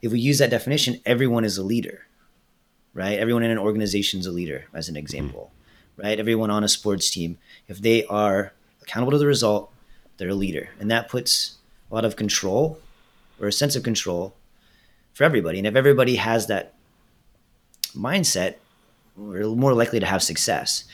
[0.03, 2.07] if we use that definition, everyone is a leader,
[2.93, 3.19] right?
[3.19, 5.53] Everyone in an organization is a leader, as an example,
[5.97, 6.19] right?
[6.19, 7.39] Everyone on a sports team,
[7.69, 8.53] if they are
[8.85, 9.73] accountable to the result,
[10.17, 10.71] they're a leader.
[10.79, 11.57] And that puts
[11.91, 12.79] a lot of control
[13.41, 14.35] or a sense of control
[15.13, 15.59] for everybody.
[15.59, 16.75] And if everybody has that
[17.95, 18.57] mindset,
[19.17, 20.85] we're more likely to have success.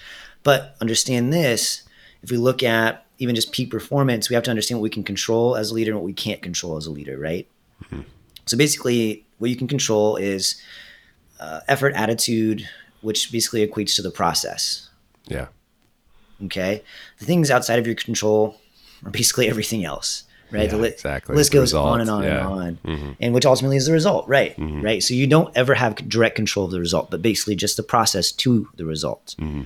[0.43, 1.83] But understand this
[2.23, 5.05] if we look at even just peak performance, we have to understand what we can
[5.05, 7.47] control as a leader and what we can't control as a leader, right?
[8.47, 10.61] So basically, what you can control is
[11.39, 12.69] uh, effort, attitude,
[13.01, 14.89] which basically equates to the process.
[15.27, 15.47] yeah
[16.45, 16.83] Okay,
[17.19, 18.57] the things outside of your control
[19.05, 20.63] are basically everything else, right?
[20.63, 21.37] Yeah, the li- exactly.
[21.37, 22.41] list goes on and on yeah.
[22.41, 22.61] Mm-hmm.
[22.61, 24.55] and on, and which ultimately is the result, right?
[24.59, 25.03] Right.
[25.03, 28.33] So you don't ever have direct control of the result, but basically just the process
[28.33, 29.35] to the result.
[29.39, 29.63] Mm-hmm.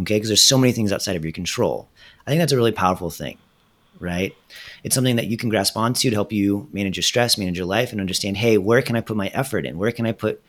[0.00, 1.88] Okay, because there's so many things outside of your control.
[2.26, 3.38] I think that's a really powerful thing,
[3.98, 4.34] right?
[4.84, 7.66] It's something that you can grasp onto to help you manage your stress, manage your
[7.66, 9.76] life, and understand, hey, where can I put my effort in?
[9.76, 10.40] Where can I put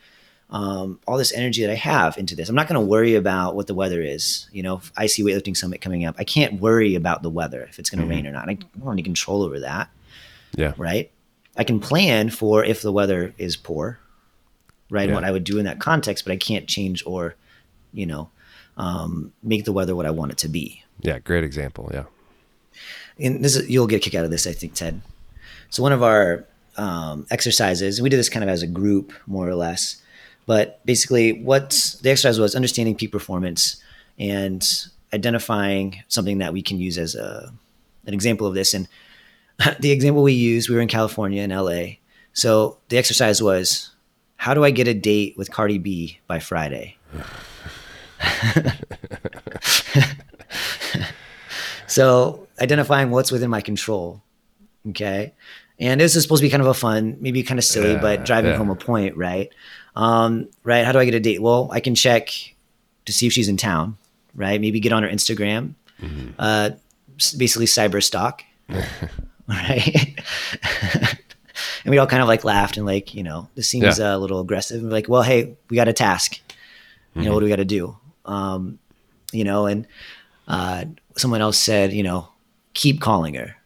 [0.50, 2.48] um, all this energy that I have into this?
[2.48, 4.48] I'm not going to worry about what the weather is.
[4.52, 6.16] You know, if I see weightlifting summit coming up.
[6.18, 8.48] I can't worry about the weather if it's going to rain or not.
[8.48, 9.90] I don't have any control over that,
[10.54, 11.10] yeah right?
[11.56, 13.98] I can plan for if the weather is poor,
[14.88, 15.08] right?
[15.08, 15.14] Yeah.
[15.14, 17.34] what I would do in that context, but I can't change or,
[17.92, 18.30] you know,
[18.76, 22.04] um, make the weather what I want it to be yeah great example yeah
[23.20, 25.00] and this is, you'll get a kick out of this, I think, Ted.
[25.68, 26.44] So one of our
[26.76, 30.02] um, exercises, and we did this kind of as a group, more or less,
[30.46, 33.82] but basically, what the exercise was understanding peak performance
[34.18, 34.66] and
[35.12, 37.52] identifying something that we can use as a
[38.06, 38.74] an example of this.
[38.74, 38.88] And
[39.80, 41.96] the example we used, we were in California in LA.
[42.32, 43.90] So the exercise was,
[44.36, 46.96] how do I get a date with Cardi B by Friday?
[51.90, 54.22] So identifying what's within my control.
[54.90, 55.34] Okay.
[55.80, 58.00] And this is supposed to be kind of a fun, maybe kind of silly, Yeah,
[58.00, 58.56] but driving yeah.
[58.56, 59.52] home a point, right?
[59.96, 60.84] Um, right.
[60.84, 61.42] How do I get a date?
[61.42, 62.30] Well, I can check
[63.06, 63.96] to see if she's in town,
[64.34, 64.60] right?
[64.60, 65.74] Maybe get on her Instagram,
[66.38, 66.70] uh,
[67.36, 68.42] basically cyber stalk,
[69.48, 70.18] right?
[71.84, 74.14] and we all kind of like laughed and like, you know, this seems Yeah.
[74.14, 74.80] a little aggressive.
[74.82, 76.40] And like, well, hey, we got a task.
[77.14, 77.96] You know, what do we got to do?
[78.24, 78.78] Um,
[79.32, 79.86] you know, and
[80.46, 80.84] uh,
[81.16, 82.28] someone else said, you know,
[82.72, 83.56] keep calling her,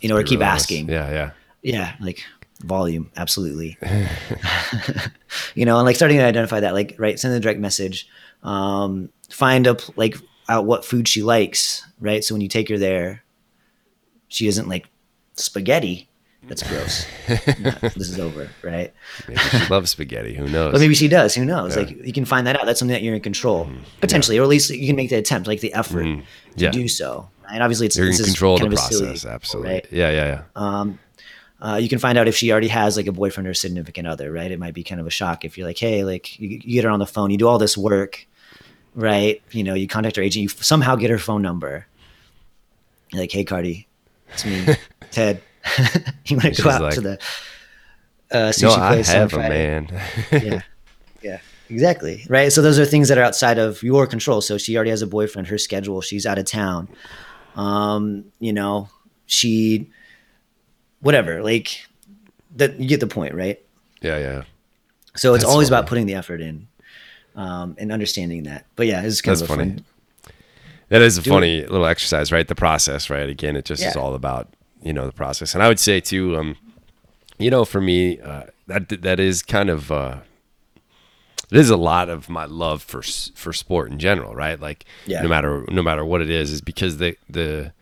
[0.00, 0.88] you know, or keep asking.
[0.88, 1.30] Yeah, yeah.
[1.62, 2.24] Yeah, like
[2.60, 3.78] volume, absolutely.
[5.54, 8.08] you know, and like starting to identify that, like, right, send a direct message,
[8.42, 10.16] um, find a like
[10.48, 12.22] out what food she likes, right?
[12.24, 13.22] So when you take her there,
[14.28, 14.86] she isn't like
[15.34, 16.08] spaghetti.
[16.48, 17.06] That's gross.
[17.58, 18.94] No, this is over, right?
[19.26, 20.34] Maybe she loves spaghetti.
[20.34, 20.70] Who knows?
[20.72, 21.34] But maybe she does.
[21.34, 21.76] Who knows?
[21.76, 22.66] Like you can find that out.
[22.66, 23.68] That's something that you're in control,
[24.00, 26.20] potentially, or at least you can make the attempt, like the effort to Mm-hmm.
[26.54, 26.70] Yeah.
[26.70, 27.28] do so.
[27.50, 29.26] And obviously, it's You're in control of the a silly- process.
[29.30, 29.72] Absolutely.
[29.72, 29.86] right?
[29.90, 30.92] Yeah, yeah, yeah.
[31.60, 34.30] Uh, you can find out if she already has like a boyfriend or significant other,
[34.30, 34.50] right?
[34.50, 36.84] It might be kind of a shock if you're like, hey, like you, you get
[36.84, 38.26] her on the phone, you do all this work,
[38.94, 39.42] right?
[39.50, 41.86] You know, you contact her agent, you somehow get her phone number.
[43.12, 43.86] You're like, hey, Cardi,
[44.32, 44.66] it's me,
[45.10, 45.42] Ted.
[46.26, 47.18] you want to go out like, to the
[48.30, 49.88] uh, sushi no, I place on have a man.
[50.32, 50.60] yeah,
[51.22, 51.38] yeah,
[51.68, 52.24] exactly.
[52.28, 52.52] Right.
[52.52, 54.40] So those are things that are outside of your control.
[54.40, 55.48] So she already has a boyfriend.
[55.48, 56.00] Her schedule.
[56.00, 56.88] She's out of town.
[57.54, 58.88] Um, you know,
[59.26, 59.90] she,
[61.00, 61.42] whatever.
[61.42, 61.86] Like
[62.56, 62.78] that.
[62.80, 63.60] You get the point, right?
[64.02, 64.42] yeah, yeah.
[65.14, 65.78] So it's That's always funny.
[65.78, 66.68] about putting the effort in,
[67.36, 68.66] um, and understanding that.
[68.76, 69.70] But yeah, it's kind That's of funny.
[69.70, 69.84] fun.
[70.90, 72.46] That is a Do funny little exercise, right?
[72.46, 73.28] The process, right?
[73.28, 74.48] Again, it just is all about
[74.82, 75.54] you know the process.
[75.54, 76.56] And I would say too, um,
[77.38, 80.18] you know, for me, uh, that that is kind of uh,
[81.50, 83.02] it is a lot of my love for
[83.34, 84.60] for sport in general, right?
[84.60, 85.22] Like Yeah.
[85.22, 87.72] no matter no matter what it is, is because the the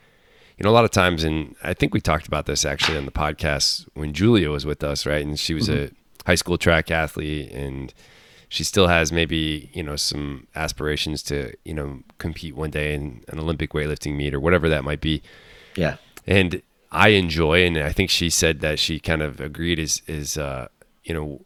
[0.58, 3.06] you know a lot of times, and I think we talked about this actually on
[3.06, 5.24] the podcast when Julia was with us, right?
[5.24, 5.90] And she was a
[6.26, 7.92] high school track athlete and
[8.48, 13.24] she still has maybe you know some aspirations to you know compete one day in
[13.28, 15.22] an Olympic weightlifting meet or whatever that might be.
[15.74, 15.96] Yeah.
[16.26, 20.38] And I enjoy, and I think she said that she kind of agreed is is
[20.38, 20.68] uh,
[21.02, 21.44] you know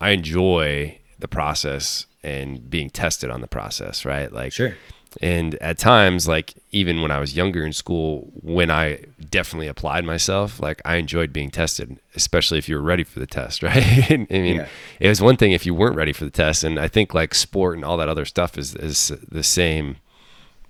[0.00, 4.32] I enjoy the process and being tested on the process, right?
[4.32, 4.76] Like Sure.
[5.22, 9.00] And at times, like even when I was younger in school, when I
[9.30, 13.26] definitely applied myself, like I enjoyed being tested, especially if you were ready for the
[13.26, 14.10] test, right?
[14.10, 14.68] I mean, Yeah.
[15.00, 17.34] it was one thing if you weren't ready for the test, and I think like
[17.34, 19.96] sport and all that other stuff is is the same,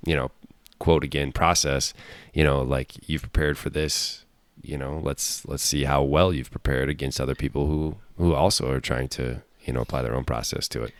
[0.04, 0.30] you know,
[0.78, 1.94] quote again process.
[2.32, 4.24] You know, like you've prepared for this.
[4.62, 8.70] You know, let's let's see how well you've prepared against other people who who also
[8.70, 10.92] are trying to you know apply their own process to it.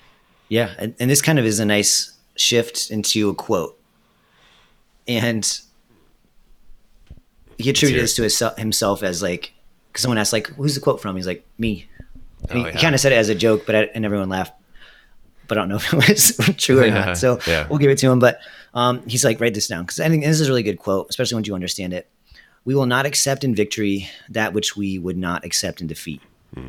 [0.48, 3.78] Yeah, and, and this kind of is a nice shift into a quote,
[5.06, 5.60] and
[7.58, 9.52] he attributed this to his, himself as like,
[9.88, 11.88] because someone asked like, "Who's the quote from?" He's like, "Me."
[12.50, 12.70] Oh, he yeah.
[12.72, 14.52] kind of said it as a joke, but I, and everyone laughed.
[15.46, 17.16] But I don't know if it was true or not.
[17.16, 17.66] So yeah.
[17.68, 18.18] we'll give it to him.
[18.18, 18.40] But
[18.74, 21.06] um, he's like, write this down because I think this is a really good quote,
[21.10, 22.08] especially once you understand it.
[22.64, 26.22] We will not accept in victory that which we would not accept in defeat.
[26.54, 26.68] Hmm.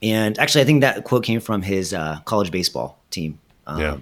[0.00, 3.40] And actually, I think that quote came from his uh, college baseball team.
[3.68, 3.96] Um, Yeah.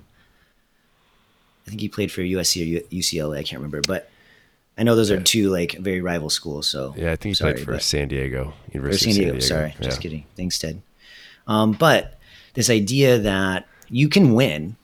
[1.67, 3.39] I think he played for USC or UCLA.
[3.39, 4.09] I can't remember, but
[4.79, 6.69] I know those are two like very rival schools.
[6.69, 9.13] So Yeah, I think he sorry, played for San Diego or University.
[9.13, 9.41] San of Diego.
[9.41, 9.85] Sorry, Yeah.
[9.85, 10.25] just kidding.
[10.37, 10.81] Thanks, Ted.
[11.49, 12.19] Um, but
[12.55, 14.77] this idea that you can win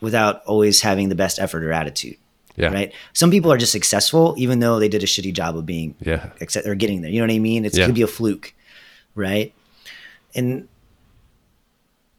[0.00, 2.16] without always having the best effort or attitude,
[2.56, 2.68] Yeah.
[2.68, 2.92] right?
[3.12, 6.30] Some people are just successful even though they did a shitty job of being Yeah.
[6.40, 7.10] except or getting there.
[7.10, 7.64] You know what I mean?
[7.64, 7.86] It's Yeah.
[7.86, 8.54] could be a fluke,
[9.14, 9.52] right?
[10.34, 10.68] And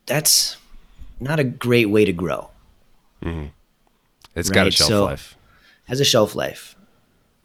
[0.06, 0.58] that's
[1.20, 2.49] not a great way to grow.
[3.24, 3.47] Mm-hmm.
[4.36, 5.38] It's got a shelf so- life.
[5.88, 6.76] Has a shelf life,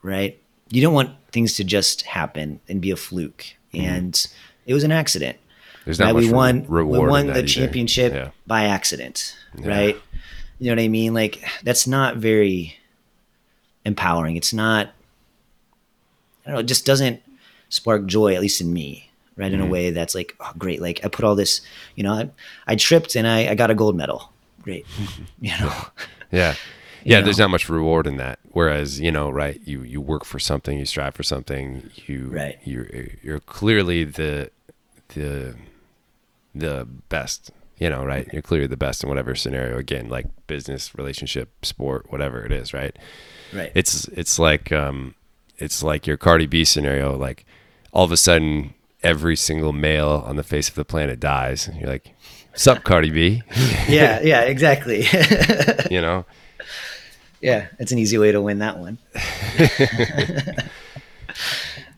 [0.03, 0.41] right?
[0.71, 3.45] You don't want things to just happen and be a fluke.
[3.75, 3.85] Mm-hmm.
[3.87, 4.27] And
[4.65, 5.37] it was an accident.
[5.85, 6.15] There's not right?
[6.15, 6.65] much we won.
[6.67, 7.01] reward.
[7.03, 8.31] we won the championship Yeah.
[8.47, 9.97] by accident, right?
[10.59, 11.13] You know what I mean?
[11.13, 12.77] Like that's not very
[13.85, 14.37] empowering.
[14.37, 14.87] It's not.
[16.47, 16.61] I don't know.
[16.61, 17.23] It just doesn't
[17.69, 19.53] spark joy, at least in me, right?
[19.53, 19.61] Mm-hmm.
[19.61, 20.81] In a way that's like, oh, great.
[20.81, 21.61] Like I put all this.
[21.97, 22.31] You know, I,
[22.67, 24.33] I tripped and I, I got a gold medal.
[24.63, 24.87] Great.
[25.41, 25.75] you know.
[26.31, 26.55] Yeah.
[27.03, 27.25] Yeah, know?
[27.25, 28.41] there's not much reward in that.
[28.51, 32.59] Whereas, you know, right, you you work for something, you strive for something, you Right.
[32.63, 32.89] you're
[33.23, 34.51] you're clearly the
[35.15, 35.55] the
[36.55, 38.29] the best, you know, right?
[38.35, 42.75] You're clearly the best in whatever scenario again, like business, relationship, sport, whatever it is,
[42.75, 42.95] right?
[43.53, 43.73] Right.
[43.75, 45.15] It's it's like um
[45.59, 47.47] it's like your Cardi B scenario like
[47.93, 51.69] all of a sudden every single male on the face of the planet dies.
[51.69, 52.15] And you're like,
[52.55, 53.43] "Sup, Cardi B?"
[53.89, 54.21] yeah.
[54.23, 54.43] Yeah.
[54.43, 55.05] Exactly.
[55.91, 56.25] you know?
[57.41, 58.99] Yeah, it's an easy way to win that one.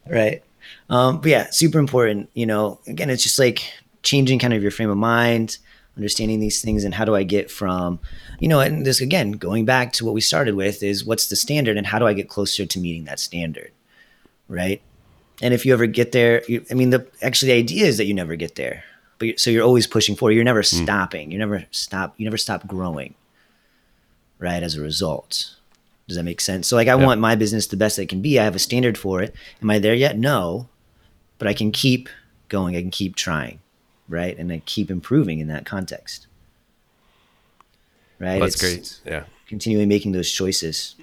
[0.06, 0.42] right.
[0.88, 2.30] Um, but yeah, super important.
[2.34, 3.72] You know, again, it's just like
[4.02, 5.58] changing kind of your frame of mind,
[5.96, 7.98] understanding these things and how do I get from,
[8.38, 11.36] you know, and this again, going back to what we started with is what's the
[11.36, 13.72] standard and how do I get closer to meeting that standard?
[14.48, 14.80] Right.
[15.42, 18.04] And if you ever get there, you, I mean, the actually the idea is that
[18.06, 18.84] you never get there,
[19.18, 20.32] but you, so you're always pushing forward.
[20.32, 20.84] You're never Hmm.
[20.84, 21.32] stopping.
[21.32, 22.14] You never stop.
[22.16, 23.14] You never stop growing.
[24.38, 24.62] Right.
[24.62, 25.56] As a result.
[26.08, 26.66] Does that make sense?
[26.68, 27.04] So like I Yeah.
[27.06, 28.38] want my business the best it can be.
[28.38, 29.34] I have a standard for it.
[29.60, 30.16] Am I there yet?
[30.18, 30.68] No.
[31.38, 32.08] But I can keep
[32.48, 32.76] going.
[32.76, 33.58] I can keep trying.
[34.08, 34.36] Right.
[34.38, 36.26] And I keep improving in that context.
[38.18, 38.38] Right.
[38.40, 39.00] That's It's great.
[39.12, 39.24] Yeah.
[39.48, 40.94] Continually making those choices.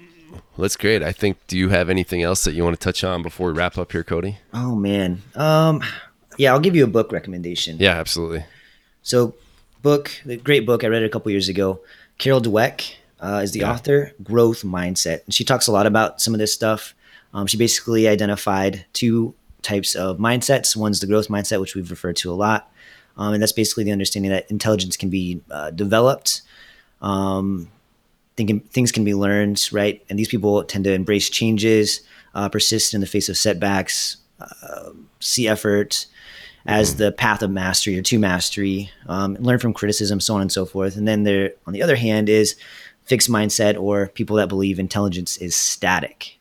[0.58, 1.02] That's great.
[1.02, 1.38] I think.
[1.46, 3.92] Do you have anything else that you want to touch on before we wrap up
[3.92, 4.38] here, Cody?
[4.52, 5.22] Oh man.
[5.34, 5.82] Um
[6.38, 7.76] yeah, I'll give you a book recommendation.
[7.78, 8.44] Yeah, absolutely.
[9.02, 9.34] So,
[9.82, 11.80] book, the great book I read it a couple years ago.
[12.18, 13.72] Carol Dweck uh, is the Yeah.
[13.72, 14.12] author.
[14.22, 16.94] Growth Mindset, and she talks a lot about some of this stuff.
[17.34, 20.74] Um, she basically identified two types of mindsets.
[20.76, 22.72] One's the growth mindset, which we've referred to a lot,
[23.18, 26.42] um, and that's basically the understanding that intelligence can be uh, developed.
[27.02, 27.68] Um,
[28.36, 30.02] thinking things can be learned, right?
[30.08, 32.00] And these people tend to embrace changes,
[32.34, 36.06] uh, persist in the face of setbacks, uh, see effort
[36.66, 40.52] as the path of mastery or to mastery, um, learn from criticism, so on and
[40.52, 40.96] so forth.
[40.96, 42.54] And then there, on the other hand, is
[43.04, 46.38] fixed mindset or people that believe intelligence is static,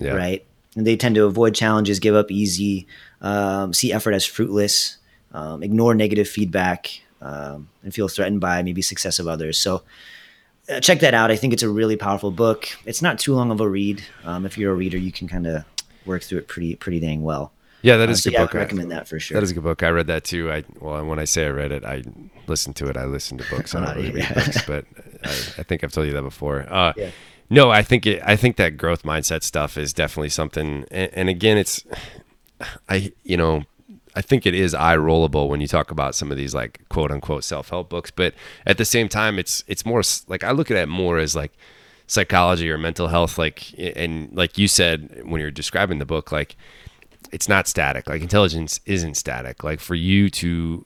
[0.00, 0.12] Yeah.
[0.12, 0.44] right?
[0.76, 2.86] And they tend to avoid challenges, give up easy,
[3.20, 4.98] um, see effort as fruitless,
[5.32, 9.58] um, ignore negative feedback, um, and feel threatened by maybe success of others.
[9.58, 9.82] So
[10.80, 11.30] check that out.
[11.30, 12.68] I think it's a really powerful book.
[12.86, 14.02] It's not too long of a read.
[14.24, 15.64] Um, if you're a reader, you can kind of
[16.06, 17.52] work through it pretty pretty dang well.
[17.82, 18.54] Yeah, that is Uh, so a good yeah, book.
[18.54, 19.34] I recommend that for sure.
[19.36, 19.82] That is a good book.
[19.82, 20.50] I read that too.
[20.50, 22.02] I well, when I say I read it, I
[22.46, 22.96] listened to it.
[22.96, 23.74] I listen to books.
[23.74, 24.84] I don't Uh, really read books, but
[25.22, 26.66] I, I think I've told you that before.
[26.70, 27.10] Uh, Yeah.
[27.50, 30.86] No, I think it, I think that growth mindset stuff is definitely something.
[30.90, 31.84] And, and again, it's
[32.88, 33.64] I you know
[34.16, 37.10] I think it is eye rollable when you talk about some of these like quote
[37.10, 38.34] unquote self help books, but
[38.66, 41.52] at the same time, it's it's more like I look at it more as like
[42.06, 43.38] psychology or mental health.
[43.38, 46.56] Like and like you said when you're describing the book, like
[47.32, 48.08] it's not static.
[48.08, 49.64] Like intelligence isn't static.
[49.64, 50.84] Like for you to,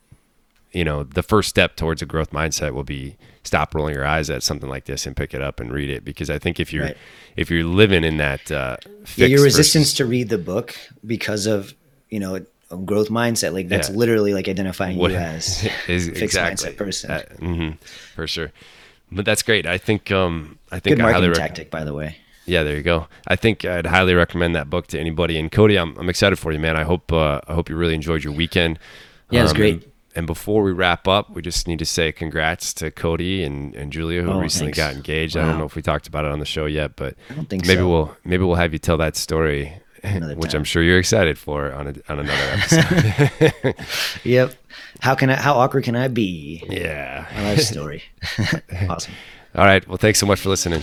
[0.73, 4.31] you know, the first step towards a growth mindset will be stop rolling your eyes
[4.31, 6.05] at something like this and pick it up and read it.
[6.05, 6.97] Because I think if you're Right.
[7.37, 8.77] if you're living in that uh,
[9.17, 10.75] yeah, your resistance versus- to read the book
[11.05, 11.75] because of
[12.09, 12.45] you know
[12.77, 13.97] growth mindset, like that's Yeah.
[13.97, 17.11] literally like identifying what you as is fixed exactly mindset person.
[17.11, 17.79] Uh, mhm,
[18.15, 18.53] for sure.
[19.11, 19.67] But that's great.
[19.67, 22.17] I think um I think Good I highly marketing rec- tactic, by the way.
[22.45, 23.09] Yeah, there you go.
[23.27, 25.39] I think I'd highly recommend that book to anybody.
[25.39, 26.77] And Cody, I'm, I'm excited for you, man.
[26.77, 28.79] I hope uh, I hope you really enjoyed your weekend.
[29.31, 29.75] Yeah, it was Um, great.
[29.75, 29.85] And,
[30.17, 33.93] and before we wrap up, we just need to say congrats to Cody and, and
[33.93, 34.79] Julia who Oh, recently thanks.
[34.79, 35.37] got engaged.
[35.37, 37.49] I don't know if we talked about it on the show yet, but I don't
[37.49, 37.89] think maybe so.
[37.89, 39.75] we'll maybe we'll have you tell that story,
[40.37, 40.55] which.
[40.55, 43.75] I'm sure you're excited for on a, on another episode.
[44.25, 44.55] Yep.
[45.01, 45.35] How can I?
[45.37, 46.65] How awkward can I be?
[46.69, 47.27] yeah.
[47.35, 48.03] My love story.
[48.89, 49.15] awesome.
[49.55, 49.87] All right.
[49.89, 50.83] Well, thanks so much for listening.